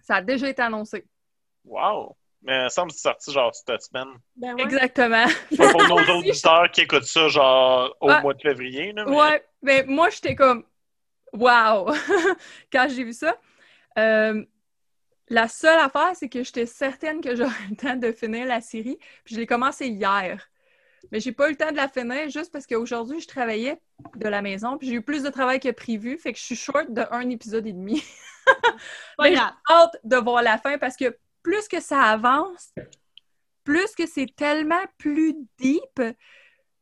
Ça 0.00 0.16
a 0.16 0.22
déjà 0.22 0.48
été 0.48 0.60
annoncé. 0.62 1.06
Wow! 1.64 2.14
Mais 2.42 2.60
il 2.60 2.64
me 2.64 2.68
semble 2.68 2.90
que 2.90 2.96
c'est 2.96 3.02
sorti 3.02 3.32
genre 3.32 3.52
cette 3.54 3.82
semaine. 3.82 4.08
Ben 4.36 4.54
ouais. 4.54 4.62
Exactement. 4.62 5.24
Pas 5.56 5.72
pour 5.72 5.82
nos 5.88 5.98
auditeurs 6.18 6.70
qui 6.70 6.82
écoutent 6.82 7.04
ça 7.04 7.28
genre 7.28 7.96
au 8.00 8.10
Ah. 8.10 8.20
mois 8.20 8.34
de 8.34 8.40
février. 8.42 8.92
Là, 8.92 9.04
mais... 9.06 9.16
Ouais, 9.16 9.44
mais 9.62 9.84
moi, 9.84 10.10
j'étais 10.10 10.34
comme 10.34 10.64
wow 11.32 11.90
quand 12.72 12.86
j'ai 12.88 13.04
vu 13.04 13.14
ça. 13.14 13.36
Euh, 13.98 14.44
la 15.28 15.48
seule 15.48 15.78
affaire, 15.78 16.12
c'est 16.14 16.28
que 16.28 16.44
j'étais 16.44 16.66
certaine 16.66 17.22
que 17.22 17.34
j'aurais 17.34 17.52
le 17.70 17.76
temps 17.76 17.96
de 17.96 18.12
finir 18.12 18.46
la 18.46 18.60
série. 18.60 18.98
Puis 19.24 19.34
je 19.34 19.40
l'ai 19.40 19.46
commencé 19.46 19.88
hier. 19.88 20.46
Mais 21.12 21.20
j'ai 21.20 21.32
pas 21.32 21.48
eu 21.48 21.52
le 21.52 21.56
temps 21.56 21.70
de 21.70 21.76
la 21.76 21.88
finir 21.88 22.28
juste 22.30 22.52
parce 22.52 22.66
qu'aujourd'hui, 22.66 23.20
je 23.20 23.28
travaillais 23.28 23.80
de 24.16 24.28
la 24.28 24.42
maison. 24.42 24.78
Puis 24.78 24.88
j'ai 24.88 24.94
eu 24.94 25.02
plus 25.02 25.22
de 25.22 25.30
travail 25.30 25.60
que 25.60 25.70
prévu. 25.70 26.18
Fait 26.18 26.32
que 26.32 26.38
je 26.38 26.44
suis 26.44 26.56
short 26.56 26.92
de 26.92 27.02
un 27.10 27.28
épisode 27.30 27.66
et 27.66 27.72
demi. 27.72 28.02
Mais 29.20 29.34
j'ai 29.34 29.40
hâte 29.70 29.96
de 30.04 30.16
voir 30.16 30.42
la 30.42 30.58
fin 30.58 30.78
parce 30.78 30.96
que 30.96 31.16
plus 31.42 31.68
que 31.68 31.80
ça 31.80 32.02
avance, 32.02 32.74
plus 33.64 33.94
que 33.94 34.06
c'est 34.06 34.34
tellement 34.36 34.82
plus 34.98 35.34
deep, 35.58 36.00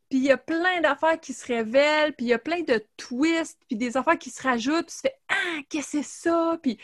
puis 0.08 0.18
il 0.18 0.24
y 0.24 0.30
a 0.30 0.36
plein 0.36 0.80
d'affaires 0.80 1.18
qui 1.18 1.32
se 1.32 1.46
révèlent, 1.46 2.14
puis 2.14 2.26
il 2.26 2.28
y 2.28 2.34
a 2.34 2.38
plein 2.38 2.60
de 2.60 2.82
twists, 2.96 3.60
puis 3.66 3.76
des 3.76 3.96
affaires 3.96 4.18
qui 4.18 4.30
se 4.30 4.42
rajoutent, 4.42 4.86
puis 4.86 4.94
tu 4.94 5.08
fais 5.08 5.16
Ah, 5.28 5.60
qu'est-ce 5.68 5.98
que 5.98 6.02
c'est 6.02 6.22
ça? 6.28 6.58
Puis 6.62 6.78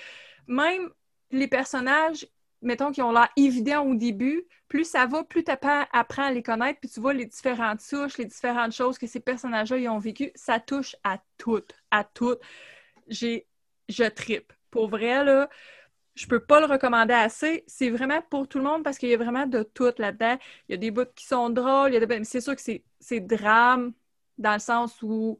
même 0.46 0.90
les 1.30 1.48
personnages, 1.48 2.26
mettons, 2.62 2.92
qui 2.92 3.02
ont 3.02 3.12
l'air 3.12 3.28
évidents 3.36 3.84
au 3.86 3.94
début, 3.94 4.46
plus 4.68 4.84
ça 4.84 5.06
va, 5.06 5.24
plus 5.24 5.44
tu 5.44 5.50
apprends, 5.50 5.84
à 5.92 6.32
les 6.32 6.42
connaître, 6.42 6.80
puis 6.80 6.90
tu 6.90 7.00
vois 7.00 7.14
les 7.14 7.26
différentes 7.26 7.80
touches, 7.88 8.18
les 8.18 8.24
différentes 8.24 8.72
choses 8.72 8.98
que 8.98 9.06
ces 9.06 9.20
personnages-là 9.20 9.92
ont 9.92 9.98
vécues, 9.98 10.30
ça 10.34 10.60
touche 10.60 10.96
à 11.04 11.18
toutes, 11.38 11.74
à 11.90 12.04
toutes. 12.04 12.40
J'ai, 13.08 13.46
je 13.88 14.04
tripe. 14.04 14.52
Pour 14.70 14.88
vrai, 14.88 15.24
là, 15.24 15.48
je 16.14 16.26
peux 16.26 16.40
pas 16.40 16.60
le 16.60 16.66
recommander 16.66 17.14
assez. 17.14 17.64
C'est 17.66 17.90
vraiment 17.90 18.20
pour 18.30 18.46
tout 18.48 18.58
le 18.58 18.64
monde 18.64 18.84
parce 18.84 18.98
qu'il 18.98 19.08
y 19.08 19.14
a 19.14 19.16
vraiment 19.16 19.46
de 19.46 19.62
tout 19.62 19.90
là-dedans. 19.98 20.38
Il 20.68 20.72
y 20.72 20.74
a 20.74 20.78
des 20.78 20.90
bouts 20.90 21.06
qui 21.14 21.26
sont 21.26 21.50
drôles, 21.50 21.94
il 21.94 22.00
y 22.00 22.04
a 22.04 22.24
c'est 22.24 22.40
sûr 22.40 22.54
que 22.54 22.62
c'est, 22.62 22.84
c'est 23.00 23.20
drame 23.20 23.92
dans 24.38 24.52
le 24.52 24.58
sens 24.58 25.02
où 25.02 25.38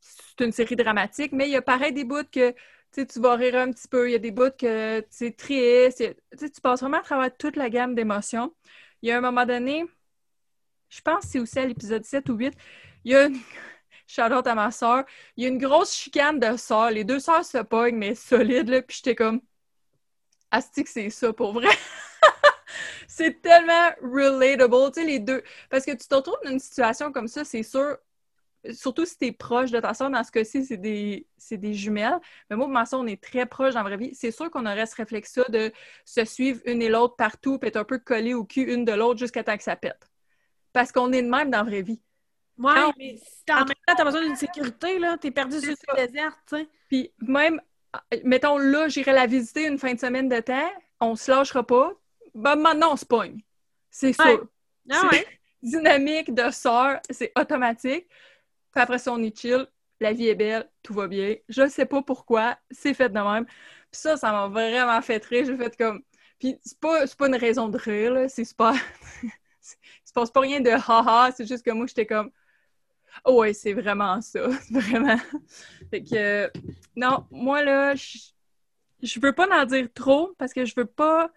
c'est 0.00 0.44
une 0.44 0.52
série 0.52 0.76
dramatique, 0.76 1.32
mais 1.32 1.48
il 1.48 1.52
y 1.52 1.56
a 1.56 1.62
pareil 1.62 1.92
des 1.92 2.04
bouts 2.04 2.24
que 2.30 2.54
tu 3.02 3.20
vas 3.20 3.34
rire 3.36 3.56
un 3.56 3.72
petit 3.72 3.88
peu, 3.88 4.08
il 4.08 4.12
y 4.12 4.14
a 4.14 4.18
des 4.18 4.30
bouts 4.30 4.50
que 4.58 5.04
c'est 5.10 5.36
triste, 5.36 6.00
il 6.00 6.04
y 6.04 6.06
a- 6.06 6.14
tu 6.38 6.50
tu 6.50 6.60
passes 6.60 6.80
vraiment 6.80 6.98
à 6.98 7.02
travers 7.02 7.36
toute 7.36 7.56
la 7.56 7.70
gamme 7.70 7.94
d'émotions. 7.94 8.54
Il 9.02 9.08
y 9.08 9.12
a 9.12 9.18
un 9.18 9.20
moment 9.20 9.46
donné, 9.46 9.84
je 10.88 11.00
pense 11.00 11.24
que 11.24 11.30
c'est 11.30 11.38
aussi 11.40 11.58
à 11.58 11.66
l'épisode 11.66 12.04
7 12.04 12.28
ou 12.28 12.34
8, 12.34 12.54
il 13.04 13.12
y 13.12 13.16
a 13.16 13.26
une... 13.26 13.38
Shout-out 14.06 14.46
à 14.46 14.54
ma 14.54 14.70
soeur. 14.70 15.04
Il 15.36 15.44
y 15.44 15.46
a 15.46 15.50
une 15.50 15.58
grosse 15.58 15.94
chicane 15.94 16.40
de 16.40 16.56
sœurs. 16.56 16.90
Les 16.92 17.04
deux 17.04 17.20
sœurs 17.20 17.44
se 17.44 17.58
pognent, 17.58 17.96
mais 17.96 18.14
solides, 18.14 18.70
là. 18.70 18.80
Puis 18.80 18.96
j'étais 18.96 19.14
comme... 19.14 19.42
Asti 20.50 20.84
que 20.84 20.90
c'est 20.90 21.10
ça, 21.10 21.32
pour 21.32 21.52
vrai. 21.52 21.68
c'est 23.08 23.40
tellement 23.42 23.90
relatable, 24.02 24.92
tu 24.92 25.00
sais, 25.00 25.06
les 25.06 25.18
deux. 25.18 25.42
Parce 25.70 25.84
que 25.84 25.92
tu 25.92 26.06
te 26.08 26.14
retrouves 26.14 26.38
dans 26.44 26.50
une 26.50 26.58
situation 26.58 27.12
comme 27.12 27.28
ça, 27.28 27.44
c'est 27.44 27.62
sûr, 27.62 27.98
surtout 28.72 29.04
si 29.04 29.16
t'es 29.18 29.32
proche 29.32 29.70
de 29.70 29.80
ta 29.80 29.94
soeur, 29.94 30.10
dans 30.10 30.22
ce 30.24 30.30
cas-ci, 30.32 30.64
c'est 30.64 30.76
des, 30.76 31.26
c'est 31.36 31.56
des 31.58 31.74
jumelles. 31.74 32.18
Mais 32.50 32.56
moi, 32.56 32.66
ma 32.68 32.84
soeur, 32.86 33.00
on 33.00 33.06
est 33.06 33.22
très 33.22 33.46
proches 33.46 33.74
dans 33.74 33.82
la 33.82 33.88
vraie 33.88 33.96
vie. 33.96 34.14
C'est 34.14 34.30
sûr 34.30 34.50
qu'on 34.50 34.66
aurait 34.66 34.86
ce 34.86 34.96
réflexe-là 34.96 35.44
de 35.48 35.72
se 36.04 36.24
suivre 36.24 36.60
une 36.66 36.82
et 36.82 36.88
l'autre 36.88 37.16
partout, 37.16 37.58
puis 37.58 37.68
être 37.68 37.76
un 37.76 37.84
peu 37.84 37.98
collés 37.98 38.34
au 38.34 38.44
cul 38.44 38.62
une 38.72 38.84
de 38.84 38.92
l'autre 38.92 39.18
jusqu'à 39.18 39.44
temps 39.44 39.56
que 39.56 39.62
ça 39.62 39.76
pète. 39.76 40.08
Parce 40.72 40.92
qu'on 40.92 41.12
est 41.12 41.22
de 41.22 41.28
même 41.28 41.50
dans 41.50 41.58
la 41.58 41.64
vraie 41.64 41.82
vie. 41.82 42.00
Ouais, 42.58 42.72
Quand- 42.74 42.92
mais 42.98 43.16
si 43.16 43.52
en 43.52 43.58
même 43.58 43.68
temps, 43.86 43.94
t'as 43.96 44.04
besoin 44.04 44.22
d'une 44.22 44.36
sécurité, 44.36 44.98
là, 44.98 45.16
t'es 45.16 45.30
perdu 45.30 45.60
sur 45.60 45.74
le 45.96 46.06
désert, 46.06 46.36
tu 46.48 46.56
sais. 46.56 46.68
Puis 46.88 47.12
même, 47.20 47.60
mettons 48.24 48.58
là, 48.58 48.88
j'irai 48.88 49.12
la 49.12 49.26
visiter 49.26 49.66
une 49.66 49.78
fin 49.78 49.94
de 49.94 50.00
semaine 50.00 50.28
de 50.28 50.40
temps, 50.40 50.70
on 51.00 51.14
se 51.14 51.30
lâchera 51.30 51.64
pas. 51.64 51.92
Ben 52.34 52.56
maintenant, 52.56 52.92
on 52.92 52.96
se 52.96 53.04
pogne. 53.06 53.40
C'est. 53.90 54.08
Ouais. 54.20 54.38
Ah 54.90 55.02
C'est- 55.10 55.16
ouais. 55.18 55.26
Dynamique 55.62 56.34
de 56.34 56.50
sœur, 56.50 57.00
c'est 57.10 57.32
automatique. 57.36 58.06
Après 58.78 58.98
ça, 58.98 59.12
on 59.12 59.22
est 59.22 59.36
chill. 59.36 59.66
La 60.00 60.12
vie 60.12 60.28
est 60.28 60.34
belle, 60.34 60.70
tout 60.82 60.94
va 60.94 61.08
bien. 61.08 61.36
Je 61.48 61.68
sais 61.68 61.86
pas 61.86 62.02
pourquoi, 62.02 62.56
c'est 62.70 62.94
fait 62.94 63.08
de 63.08 63.18
même. 63.18 63.46
Puis 63.46 64.00
ça, 64.00 64.16
ça 64.16 64.30
m'a 64.32 64.48
vraiment 64.48 65.00
fait 65.02 65.24
rire. 65.24 65.44
J'ai 65.46 65.56
fait 65.56 65.76
comme. 65.76 66.02
Puis 66.38 66.58
c'est 66.64 66.78
pas, 66.78 67.04
pas 67.18 67.26
une 67.28 67.34
raison 67.36 67.68
de 67.68 67.78
rire, 67.78 68.12
là. 68.12 68.28
C'est. 68.28 68.42
Il 68.42 70.08
se 70.08 70.12
passe 70.12 70.30
pas 70.30 70.40
rien 70.40 70.60
de 70.60 70.70
haha, 70.70 71.30
c'est 71.36 71.46
juste 71.46 71.64
que 71.64 71.70
moi, 71.72 71.86
j'étais 71.86 72.06
comme. 72.06 72.30
Oh 73.24 73.40
ouais, 73.40 73.52
c'est 73.52 73.72
vraiment 73.72 74.20
ça. 74.20 74.46
Vraiment. 74.70 75.18
Fait 75.90 76.02
que. 76.04 76.50
non, 76.96 77.26
moi, 77.30 77.62
là, 77.62 77.94
je, 77.96 78.18
je 79.02 79.20
veux 79.20 79.32
pas 79.32 79.48
en 79.48 79.64
dire 79.64 79.88
trop 79.94 80.34
parce 80.38 80.52
que 80.52 80.64
je 80.64 80.74
veux 80.76 80.86
pas. 80.86 81.30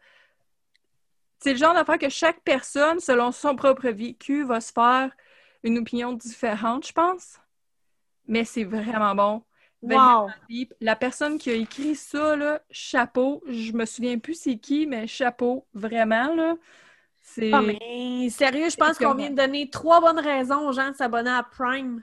C'est 1.40 1.54
le 1.54 1.58
genre 1.58 1.74
d'affaire 1.74 1.98
que 1.98 2.10
chaque 2.10 2.42
personne, 2.44 3.00
selon 3.00 3.32
son 3.32 3.56
propre 3.56 3.90
vécu, 3.90 4.44
va 4.44 4.62
se 4.62 4.72
faire 4.72 5.12
une 5.64 5.78
opinion 5.80 6.14
différente, 6.14 6.88
je 6.88 6.94
pense. 6.94 7.40
Mais 8.28 8.46
c'est 8.46 8.64
vraiment 8.64 9.16
bon. 9.16 9.44
Wow. 9.82 10.30
La 10.80 10.96
personne 10.96 11.38
qui 11.40 11.50
a 11.50 11.54
écrit 11.54 11.96
ça, 11.96 12.36
là, 12.36 12.62
chapeau. 12.70 13.42
Je 13.48 13.72
me 13.74 13.86
souviens 13.86 14.20
plus 14.20 14.40
c'est 14.40 14.58
qui, 14.58 14.86
mais 14.86 15.08
chapeau, 15.08 15.66
vraiment, 15.74 16.34
là. 16.36 16.56
C'est. 17.24 17.52
Ah, 17.54 17.62
mais 17.62 18.30
sérieux, 18.30 18.70
je 18.70 18.76
pense 18.76 18.98
qu'on 18.98 19.14
vient 19.14 19.30
de 19.30 19.36
donner 19.36 19.70
trois 19.70 20.02
bonnes 20.02 20.20
raisons 20.20 20.68
aux 20.68 20.74
gens 20.74 20.90
de 20.90 20.96
s'abonner 20.96 21.30
à 21.30 21.44
Prime. 21.44 22.02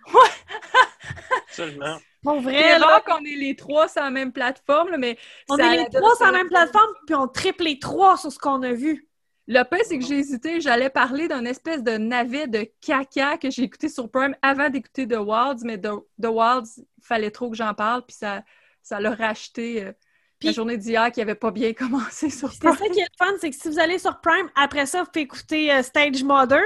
Absolument. 1.49 1.99
Pour 2.23 2.35
C'est 2.35 2.41
vrai, 2.43 2.79
là, 2.81 3.01
qu'on 3.07 3.25
ait 3.25 3.37
les 3.37 3.55
trois 3.55 3.87
sur 3.89 4.03
la 4.03 4.11
même 4.11 4.33
plateforme, 4.33 4.91
là, 4.91 4.99
mais 4.99 5.17
on 5.49 5.57
est 5.57 5.77
les 5.77 5.89
trois 5.89 6.17
sur 6.17 6.27
la 6.27 6.33
même 6.33 6.49
plateforme, 6.49 6.91
puis 7.07 7.15
on 7.15 7.29
triple 7.29 7.65
les 7.65 7.79
trois 7.79 8.17
sur 8.17 8.33
ce 8.33 8.39
qu'on 8.39 8.63
a 8.63 8.73
vu. 8.73 9.08
Le 9.51 9.63
pire, 9.65 9.81
c'est 9.85 9.99
que 9.99 10.05
j'ai 10.05 10.19
hésité. 10.19 10.61
J'allais 10.61 10.91
parler 10.91 11.27
d'un 11.27 11.45
espèce 11.47 11.83
de 11.83 11.93
navet 11.97 12.47
de 12.47 12.69
caca 12.83 13.39
que 13.39 13.51
j'ai 13.51 13.63
écouté 13.63 13.89
sur 13.89 14.11
Prime 14.11 14.37
avant 14.43 14.69
d'écouter 14.69 15.09
The 15.09 15.17
Wilds, 15.19 15.65
mais 15.65 15.79
The, 15.79 15.89
The 16.23 16.27
Wilds, 16.27 16.77
il 16.77 17.03
fallait 17.03 17.31
trop 17.31 17.49
que 17.51 17.57
j'en 17.57 17.73
parle, 17.75 18.05
puis 18.07 18.17
ça 18.17 18.43
ça 18.83 19.01
l'a 19.01 19.15
racheté 19.15 19.85
euh, 19.85 19.93
Puis- 20.39 20.49
la 20.49 20.53
journée 20.55 20.77
d'hier 20.77 21.11
qui 21.13 21.21
avait 21.23 21.35
pas 21.35 21.51
bien 21.51 21.73
commencé 21.75 22.31
sur 22.31 22.53
C'est 22.53 22.61
Prime. 22.61 22.77
ça 22.77 22.89
qui 22.91 23.01
est 23.01 23.05
le 23.05 23.27
fun, 23.27 23.33
c'est 23.41 23.51
que 23.51 23.57
si 23.57 23.69
vous 23.69 23.79
allez 23.79 23.99
sur 23.99 24.21
Prime, 24.21 24.49
après 24.55 24.87
ça, 24.87 25.03
vous 25.03 25.11
pouvez 25.11 25.25
écouter 25.25 25.73
euh, 25.73 25.83
Stage 25.83 26.23
Mother, 26.23 26.63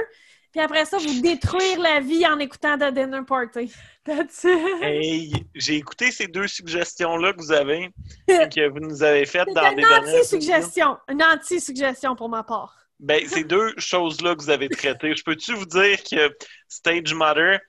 puis 0.53 0.61
après 0.61 0.85
ça, 0.85 0.99
vous 0.99 1.19
détruire 1.19 1.79
la 1.79 1.99
vie 1.99 2.27
en 2.27 2.37
écoutant 2.37 2.77
The 2.77 2.93
Dinner 2.93 3.21
Party. 3.27 3.73
Hey, 4.83 5.33
j'ai 5.55 5.77
écouté 5.77 6.11
ces 6.11 6.27
deux 6.27 6.47
suggestions-là 6.47 7.33
que 7.33 7.39
vous 7.39 7.51
avez, 7.51 7.89
que 8.27 8.69
vous 8.69 8.79
nous 8.79 9.01
avez 9.01 9.25
faites 9.25 9.47
dans 9.55 9.71
une 9.71 9.77
des 9.77 9.81
dernières 9.81 10.13
émissions. 10.13 10.37
anti-suggestion. 10.37 10.97
Une 11.09 11.23
anti-suggestion 11.23 12.15
pour 12.15 12.29
ma 12.29 12.43
part. 12.43 12.77
Ben, 12.99 13.27
ces 13.27 13.43
deux 13.43 13.73
choses-là 13.79 14.35
que 14.35 14.43
vous 14.43 14.51
avez 14.51 14.69
traitées, 14.69 15.15
je 15.15 15.23
peux-tu 15.23 15.55
vous 15.55 15.65
dire 15.65 15.97
que 16.03 16.31
Stage 16.69 17.15
Mother, 17.15 17.59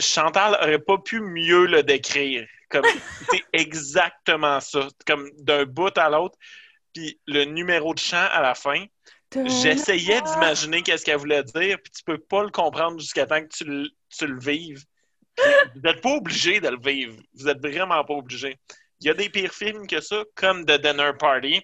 Chantal 0.00 0.58
aurait 0.60 0.80
pas 0.80 0.98
pu 0.98 1.20
mieux 1.20 1.66
le 1.66 1.84
décrire? 1.84 2.48
Comme, 2.68 2.84
c'est 3.30 3.44
exactement 3.52 4.58
ça. 4.58 4.88
Comme 5.06 5.30
d'un 5.38 5.66
bout 5.66 5.96
à 5.96 6.10
l'autre. 6.10 6.36
Puis 6.92 7.20
le 7.28 7.44
numéro 7.44 7.94
de 7.94 8.00
chant 8.00 8.26
à 8.32 8.42
la 8.42 8.56
fin, 8.56 8.86
j'essayais 9.46 10.20
d'imaginer 10.22 10.82
qu'est-ce 10.82 11.04
qu'elle 11.04 11.16
voulait 11.18 11.42
dire, 11.44 11.78
puis 11.82 11.92
tu 11.92 12.02
peux 12.04 12.18
pas 12.18 12.42
le 12.42 12.50
comprendre 12.50 12.98
jusqu'à 13.00 13.26
temps 13.26 13.40
que 13.42 13.48
tu 13.48 13.64
le, 13.64 13.88
tu 14.16 14.26
le 14.26 14.38
vives. 14.38 14.84
Vous 15.74 15.80
n'êtes 15.80 16.00
pas 16.00 16.12
obligé 16.12 16.60
de 16.60 16.68
le 16.68 16.78
vivre. 16.78 17.16
Vous 17.34 17.48
êtes 17.48 17.58
vraiment 17.60 18.04
pas 18.04 18.14
obligé. 18.14 18.56
Il 19.00 19.08
y 19.08 19.10
a 19.10 19.14
des 19.14 19.28
pires 19.28 19.52
films 19.52 19.86
que 19.86 20.00
ça, 20.00 20.22
comme 20.36 20.64
The 20.64 20.80
Dinner 20.80 21.10
Party 21.18 21.60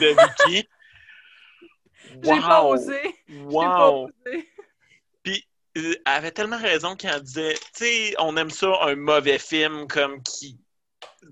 de 0.00 0.06
Vicky. 0.06 0.68
J'ai 2.22 2.40
pas 2.40 2.62
Wow! 2.64 2.74
osé. 2.74 3.00
J'ai 3.28 3.34
pas 3.34 3.90
Wow! 3.90 4.10
osé. 4.26 4.48
Puis, 5.22 5.46
euh, 5.76 5.92
elle 5.94 6.00
avait 6.06 6.30
tellement 6.30 6.58
raison 6.58 6.96
quand 6.98 7.08
elle 7.12 7.22
disait, 7.22 7.54
tu 7.54 7.84
sais, 7.84 8.14
on 8.18 8.36
aime 8.36 8.50
ça, 8.50 8.68
un 8.82 8.94
mauvais 8.96 9.38
film 9.38 9.86
comme 9.88 10.22
qui, 10.22 10.56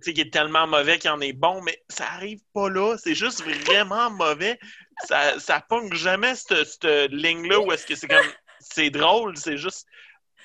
qui 0.05 0.20
est 0.20 0.33
tellement 0.33 0.66
mauvais 0.66 0.99
qu'il 0.99 1.11
en 1.11 1.20
est 1.20 1.33
bon, 1.33 1.62
mais 1.62 1.83
ça 1.88 2.05
arrive 2.07 2.40
pas 2.53 2.68
là. 2.68 2.96
C'est 2.99 3.14
juste 3.14 3.42
vraiment 3.42 4.11
mauvais. 4.11 4.59
Ça, 5.05 5.38
ça 5.38 5.61
pogne 5.61 5.92
jamais 5.92 6.35
cette, 6.35 6.64
cette 6.64 7.11
ligne-là 7.11 7.61
où 7.61 7.72
est-ce 7.72 7.87
que 7.87 7.94
c'est 7.94 8.09
comme, 8.09 8.27
c'est 8.61 8.90
drôle, 8.90 9.37
c'est 9.37 9.57
juste 9.57 9.87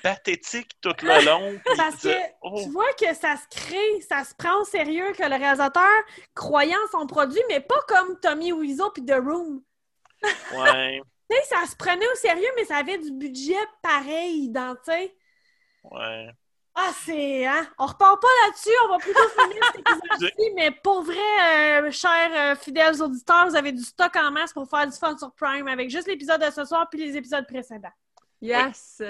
pathétique 0.02 0.72
tout 0.80 0.94
le 1.02 1.24
long. 1.24 1.60
Parce 1.76 2.02
que 2.02 2.14
oh, 2.42 2.60
tu 2.62 2.70
vois 2.70 2.92
que 2.94 3.14
ça 3.14 3.36
se 3.36 3.48
crée, 3.48 4.00
ça 4.02 4.24
se 4.24 4.34
prend 4.34 4.60
au 4.60 4.64
sérieux, 4.64 5.12
que 5.12 5.22
le 5.22 5.36
réalisateur 5.36 5.88
croyant 6.34 6.78
son 6.90 7.06
produit, 7.06 7.42
mais 7.48 7.60
pas 7.60 7.80
comme 7.88 8.18
Tommy 8.20 8.52
Wiseau 8.52 8.90
puis 8.90 9.04
The 9.04 9.14
Room. 9.14 9.62
ouais, 10.54 11.00
ça 11.48 11.66
se 11.66 11.76
prenait 11.76 12.06
au 12.06 12.16
sérieux, 12.16 12.50
mais 12.56 12.64
ça 12.64 12.76
avait 12.76 12.98
du 12.98 13.12
budget 13.12 13.54
pareil 13.82 14.48
dans, 14.50 14.74
tu 14.76 14.92
sais. 14.92 15.14
ouais. 15.84 16.28
Ah, 16.74 16.90
c'est, 17.04 17.46
hein? 17.46 17.66
On 17.78 17.84
repart 17.84 18.20
pas 18.20 18.28
là-dessus, 18.46 18.70
on 18.84 18.88
va 18.88 18.98
plutôt 18.98 19.28
finir 19.28 19.62
cet 19.72 19.80
épisode-ci, 19.80 20.50
mais 20.54 20.70
pour 20.70 21.02
vrai, 21.02 21.82
euh, 21.82 21.90
chers 21.90 22.30
euh, 22.34 22.56
fidèles 22.56 23.02
auditeurs, 23.02 23.46
vous 23.46 23.56
avez 23.56 23.72
du 23.72 23.82
stock 23.82 24.16
en 24.16 24.30
masse 24.30 24.54
pour 24.54 24.68
faire 24.68 24.86
du 24.86 24.96
fun 24.96 25.16
sur 25.18 25.32
Prime 25.32 25.68
avec 25.68 25.90
juste 25.90 26.08
l'épisode 26.08 26.40
de 26.40 26.50
ce 26.50 26.64
soir 26.64 26.88
puis 26.90 26.98
les 27.00 27.16
épisodes 27.16 27.46
précédents. 27.46 27.92
Yes. 28.40 29.02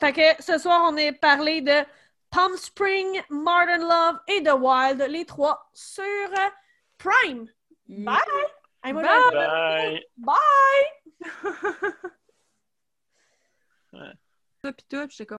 Fait 0.00 0.12
que 0.12 0.42
ce 0.42 0.56
soir, 0.58 0.88
on 0.90 0.96
est 0.96 1.12
parlé 1.12 1.60
de 1.60 1.84
Palm 2.30 2.56
Spring, 2.56 3.22
Modern 3.28 3.82
Love 3.82 4.20
et 4.28 4.42
The 4.42 4.54
Wild, 4.58 5.02
les 5.02 5.26
trois 5.26 5.68
sur 5.74 6.04
euh, 6.04 6.50
Prime. 6.98 7.46
Bye! 7.88 8.16
Bye! 8.82 8.94
Bye! 8.94 10.06
Bye! 10.16 10.92
Ça 14.62 14.72
pis 14.72 14.84
tout, 14.88 15.06